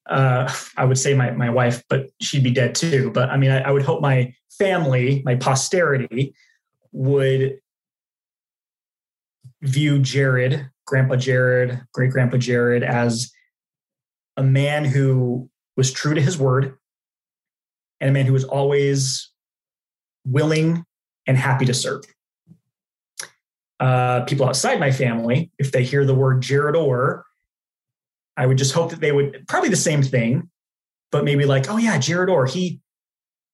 uh, 0.10 0.52
I 0.76 0.86
would 0.86 0.98
say 0.98 1.14
my 1.14 1.32
my 1.32 1.50
wife, 1.50 1.84
but 1.90 2.10
she'd 2.22 2.44
be 2.44 2.52
dead 2.52 2.76
too. 2.76 3.12
But 3.12 3.30
I 3.30 3.38
mean, 3.38 3.52
I, 3.52 3.62
I 3.62 3.72
would 3.72 3.84
hope 3.84 4.02
my 4.02 4.34
family, 4.58 5.22
my 5.26 5.36
posterity, 5.36 6.34
would 6.92 7.60
view 9.62 10.00
Jared, 10.00 10.70
Grandpa 10.86 11.16
Jared, 11.16 11.82
great 11.94 12.12
grandpa 12.12 12.38
Jared, 12.38 12.84
as 12.84 13.32
a 14.38 14.44
man 14.44 14.86
who 14.86 15.50
was 15.76 15.92
true 15.92 16.14
to 16.14 16.22
his 16.22 16.38
word 16.38 16.78
and 18.00 18.10
a 18.10 18.14
man 18.14 18.26
who 18.26 18.34
was 18.34 18.44
always 18.44 19.32
willing 20.26 20.86
and 21.26 21.38
happy 21.38 21.66
to 21.66 21.74
serve. 21.74 22.04
Uh, 23.80 24.22
people 24.26 24.48
outside 24.48 24.80
my 24.80 24.92
family, 24.92 25.52
if 25.60 25.72
they 25.72 25.84
hear 25.84 26.06
the 26.06 26.16
word 26.16 26.42
Jared 26.42 26.76
Orr, 26.76 27.27
I 28.38 28.46
would 28.46 28.58
just 28.58 28.74
hope 28.74 28.92
that 28.92 29.02
they 29.02 29.12
would 29.12 29.46
probably 29.48 29.70
the 29.70 29.76
same 29.76 30.04
thing, 30.04 30.50
but 31.12 31.26
maybe 31.26 31.46
like, 31.46 31.70
oh 31.70 31.78
yeah, 31.78 31.98
Jared 31.98 32.30
Orr, 32.30 32.46
he 32.46 32.80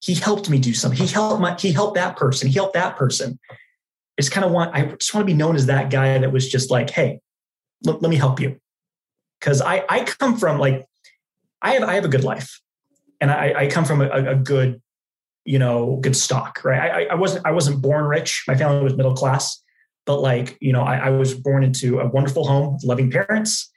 he 0.00 0.14
helped 0.14 0.50
me 0.50 0.58
do 0.58 0.74
something. 0.74 0.98
He 0.98 1.06
helped 1.06 1.40
my 1.40 1.56
he 1.58 1.72
helped 1.72 1.94
that 1.94 2.16
person. 2.16 2.48
He 2.48 2.54
helped 2.54 2.74
that 2.74 2.96
person. 2.96 3.38
It's 4.18 4.28
kind 4.28 4.44
of 4.44 4.52
want 4.52 4.74
I 4.74 4.84
just 4.84 5.14
want 5.14 5.26
to 5.26 5.32
be 5.32 5.36
known 5.36 5.56
as 5.56 5.66
that 5.66 5.90
guy 5.90 6.18
that 6.18 6.30
was 6.30 6.48
just 6.48 6.70
like, 6.70 6.90
hey, 6.90 7.20
let, 7.82 8.02
let 8.02 8.10
me 8.10 8.16
help 8.16 8.38
you. 8.38 8.60
Cause 9.40 9.62
I 9.62 9.84
I 9.88 10.04
come 10.04 10.36
from 10.36 10.58
like 10.58 10.84
I 11.62 11.72
have 11.72 11.82
I 11.82 11.94
have 11.94 12.04
a 12.04 12.08
good 12.08 12.24
life. 12.24 12.60
And 13.20 13.30
I, 13.30 13.54
I 13.56 13.66
come 13.68 13.86
from 13.86 14.02
a, 14.02 14.08
a 14.08 14.34
good, 14.34 14.82
you 15.46 15.58
know, 15.58 15.96
good 16.02 16.16
stock, 16.16 16.62
right? 16.62 16.90
I, 16.90 17.04
I 17.12 17.14
wasn't 17.14 17.46
I 17.46 17.52
wasn't 17.52 17.80
born 17.80 18.04
rich. 18.04 18.44
My 18.46 18.54
family 18.54 18.82
was 18.82 18.96
middle 18.96 19.14
class, 19.14 19.62
but 20.04 20.20
like, 20.20 20.58
you 20.60 20.72
know, 20.74 20.82
I, 20.82 20.96
I 20.96 21.10
was 21.10 21.32
born 21.32 21.64
into 21.64 22.00
a 22.00 22.06
wonderful 22.06 22.46
home, 22.46 22.78
loving 22.82 23.10
parents 23.10 23.72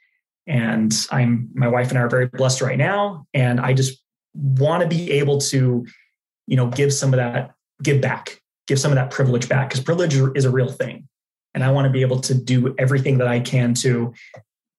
and 0.48 1.06
i'm 1.10 1.48
my 1.54 1.68
wife 1.68 1.90
and 1.90 1.98
i 1.98 2.00
are 2.00 2.08
very 2.08 2.26
blessed 2.26 2.62
right 2.62 2.78
now. 2.78 3.26
And 3.34 3.60
i 3.60 3.72
just 3.72 4.02
want 4.34 4.82
to 4.82 4.88
be 4.88 5.12
able 5.12 5.38
to 5.38 5.86
you 6.46 6.56
know 6.56 6.68
give 6.68 6.92
some 6.92 7.12
of 7.12 7.18
that 7.18 7.54
give 7.82 8.00
back 8.00 8.40
give 8.66 8.80
some 8.80 8.90
of 8.90 8.96
that 8.96 9.10
privilege 9.10 9.48
back 9.48 9.68
because 9.68 9.82
privilege 9.84 10.14
is 10.34 10.44
a 10.44 10.50
real 10.50 10.68
thing. 10.68 11.08
And 11.54 11.62
i 11.62 11.70
want 11.70 11.84
to 11.84 11.90
be 11.90 12.00
able 12.00 12.20
to 12.22 12.34
do 12.34 12.74
everything 12.78 13.18
that 13.18 13.28
i 13.28 13.38
can 13.38 13.74
to 13.74 14.12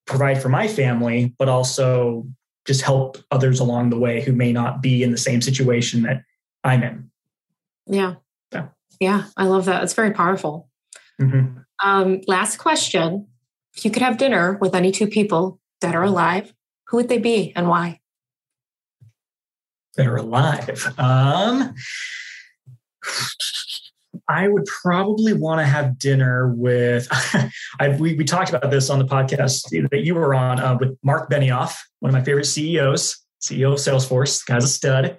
provide 0.05 0.41
for 0.41 0.49
my 0.49 0.67
family 0.67 1.33
but 1.37 1.47
also 1.47 2.25
just 2.65 2.81
help 2.81 3.17
others 3.31 3.59
along 3.59 3.89
the 3.89 3.97
way 3.97 4.21
who 4.21 4.33
may 4.33 4.51
not 4.51 4.81
be 4.81 5.03
in 5.03 5.11
the 5.11 5.17
same 5.17 5.41
situation 5.41 6.01
that 6.03 6.23
i'm 6.63 6.83
in. 6.83 7.11
Yeah. 7.85 8.15
Yeah, 8.51 8.67
yeah 8.99 9.23
i 9.37 9.45
love 9.45 9.65
that. 9.65 9.83
It's 9.83 9.93
very 9.93 10.11
powerful. 10.11 10.67
Mm-hmm. 11.21 11.59
um, 11.83 12.21
last 12.27 12.57
question 12.57 13.27
if 13.79 13.85
you 13.85 13.91
could 13.91 14.03
have 14.03 14.17
dinner 14.17 14.57
with 14.59 14.75
any 14.75 14.91
two 14.91 15.07
people 15.07 15.57
that 15.79 15.95
are 15.95 16.03
alive, 16.03 16.53
who 16.87 16.97
would 16.97 17.07
they 17.07 17.17
be 17.17 17.53
and 17.55 17.69
why? 17.69 18.01
That 19.95 20.05
are 20.05 20.17
alive. 20.17 20.85
Um, 20.97 21.73
I 24.27 24.49
would 24.49 24.65
probably 24.65 25.31
want 25.31 25.61
to 25.61 25.65
have 25.65 25.97
dinner 25.97 26.53
with. 26.53 27.07
I, 27.79 27.89
we, 27.97 28.15
we 28.15 28.25
talked 28.25 28.49
about 28.49 28.69
this 28.69 28.89
on 28.89 28.99
the 28.99 29.05
podcast 29.05 29.69
that 29.89 30.03
you 30.03 30.13
were 30.13 30.35
on 30.35 30.59
uh, 30.59 30.77
with 30.77 30.97
Mark 31.01 31.29
Benioff, 31.29 31.77
one 31.99 32.09
of 32.09 32.13
my 32.13 32.23
favorite 32.23 32.47
CEOs, 32.47 33.25
CEO 33.41 33.71
of 33.71 33.79
Salesforce. 33.79 34.45
guy's 34.45 34.65
a 34.65 34.67
stud 34.67 35.17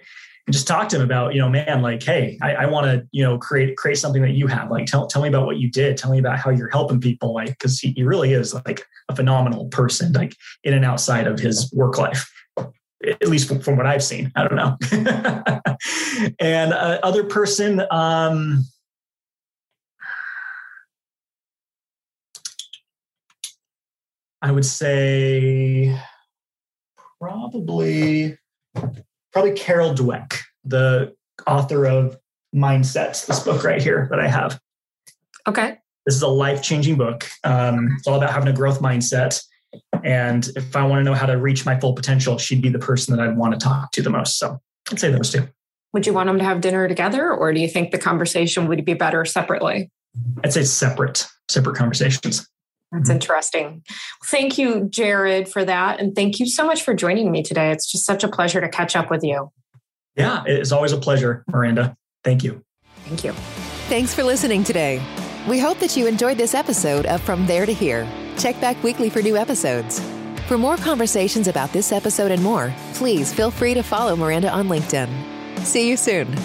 and 0.51 0.53
just 0.53 0.67
talk 0.67 0.89
to 0.89 0.97
him 0.97 1.03
about, 1.03 1.33
you 1.33 1.41
know, 1.41 1.49
man, 1.49 1.81
like, 1.81 2.03
hey, 2.03 2.37
I, 2.43 2.55
I 2.55 2.67
want 2.67 2.85
to, 2.87 3.07
you 3.13 3.23
know, 3.23 3.39
create 3.39 3.77
create 3.77 3.99
something 3.99 4.21
that 4.23 4.33
you 4.33 4.49
have. 4.49 4.69
Like, 4.69 4.87
tell 4.87 5.07
tell 5.07 5.23
me 5.23 5.29
about 5.29 5.47
what 5.47 5.59
you 5.59 5.71
did. 5.71 5.97
Tell 5.97 6.11
me 6.11 6.19
about 6.19 6.41
how 6.41 6.51
you're 6.51 6.71
helping 6.71 7.01
people. 7.01 7.33
Like, 7.33 7.51
because 7.51 7.79
he, 7.79 7.93
he 7.93 8.03
really 8.03 8.33
is 8.33 8.53
like 8.53 8.85
a 9.09 9.15
phenomenal 9.15 9.69
person, 9.69 10.13
like 10.13 10.35
in 10.65 10.75
and 10.75 10.85
outside 10.85 11.29
of 11.29 11.39
his 11.39 11.73
work 11.73 11.99
life. 11.99 12.29
At 13.07 13.29
least 13.29 13.63
from, 13.63 13.77
what 13.77 13.87
I've 13.87 14.03
seen, 14.03 14.33
I 14.35 14.49
don't 14.49 14.57
know. 14.57 14.77
and 16.41 16.73
uh, 16.73 16.99
other 17.05 17.23
person, 17.23 17.85
um, 17.93 18.65
I 24.43 24.51
would 24.51 24.67
say 24.67 25.97
probably 27.21 28.37
probably 29.33 29.53
Carol 29.53 29.95
Dweck, 29.95 30.39
the 30.65 31.15
author 31.47 31.87
of 31.87 32.19
Mindsets, 32.55 33.27
this 33.27 33.41
book 33.41 33.65
right 33.65 33.83
here 33.83 34.09
that 34.11 34.21
I 34.21 34.29
have. 34.29 34.61
Okay. 35.47 35.79
This 36.07 36.15
is 36.17 36.23
a 36.23 36.29
life 36.29 36.63
changing 36.63 36.97
book. 36.97 37.27
Um, 37.45 37.95
it's 37.99 38.07
all 38.07 38.17
about 38.17 38.33
having 38.33 38.49
a 38.49 38.53
growth 38.53 38.81
mindset. 38.81 39.43
And 40.03 40.49
if 40.57 40.75
I 40.75 40.85
want 40.85 41.01
to 41.01 41.05
know 41.05 41.15
how 41.15 41.27
to 41.27 41.35
reach 41.35 41.65
my 41.65 41.79
full 41.79 41.93
potential, 41.93 42.39
she'd 42.39 42.63
be 42.63 42.71
the 42.71 42.79
person 42.79 43.17
that 43.17 43.27
I'd 43.27 43.37
want 43.37 43.55
to 43.55 43.61
talk 43.61 43.93
to 43.93 44.03
the 44.03 44.11
most. 44.11 44.39
So 44.39 44.61
I'd 44.91 44.99
say 44.99 45.11
those 45.11 45.31
two. 45.31 45.47
Would 45.93 46.07
you 46.07 46.13
want 46.13 46.29
them 46.29 46.39
to 46.39 46.45
have 46.45 46.61
dinner 46.61 46.89
together, 46.89 47.33
or 47.33 47.53
do 47.53 47.61
you 47.61 47.69
think 47.69 47.91
the 47.91 47.99
conversation 47.99 48.69
would 48.69 48.85
be 48.85 48.95
better 48.95 49.25
separately? 49.25 49.91
I'd 50.45 50.53
say 50.53 50.65
separate, 50.65 51.27
separate 51.49 51.77
conversations. 51.77 52.49
That's 52.93 53.05
mm-hmm. 53.05 53.13
interesting. 53.13 53.83
Thank 54.25 54.59
you, 54.59 54.89
Jared, 54.89 55.49
for 55.49 55.65
that. 55.65 56.01
And 56.01 56.15
thank 56.15 56.41
you 56.41 56.47
so 56.47 56.67
much 56.67 56.83
for 56.83 56.95
joining 56.95 57.31
me 57.31 57.43
today. 57.43 57.71
It's 57.71 57.91
just 57.91 58.05
such 58.05 58.25
a 58.25 58.29
pleasure 58.29 58.61
to 58.61 58.69
catch 58.69 58.97
up 58.97 59.11
with 59.11 59.23
you. 59.23 59.53
Yeah, 60.17 60.43
it's 60.47 60.73
always 60.73 60.93
a 60.93 60.99
pleasure, 60.99 61.45
Miranda. 61.49 61.97
Thank 62.25 62.43
you. 62.43 62.65
Thank 63.05 63.25
you. 63.25 63.33
Thanks 63.89 64.15
for 64.15 64.23
listening 64.23 64.65
today. 64.65 65.03
We 65.49 65.59
hope 65.59 65.79
that 65.79 65.97
you 65.97 66.07
enjoyed 66.07 66.37
this 66.37 66.55
episode 66.55 67.07
of 67.07 67.21
From 67.23 67.47
There 67.47 67.65
to 67.65 67.73
Here. 67.73 68.07
Check 68.39 68.61
back 68.61 68.83
weekly 68.83 69.09
for 69.09 69.23
new 69.23 69.37
episodes. 69.37 70.01
For 70.47 70.59
more 70.59 70.77
conversations 70.77 71.49
about 71.49 71.73
this 71.73 71.93
episode 71.93 72.31
and 72.31 72.43
more, 72.43 72.75
please 72.95 73.33
feel 73.33 73.51
free 73.51 73.73
to 73.75 73.83
follow 73.83 74.17
Miranda 74.17 74.51
on 74.51 74.69
LinkedIn. 74.69 75.09
See 75.61 75.89
you 75.89 75.97
soon. 75.97 76.37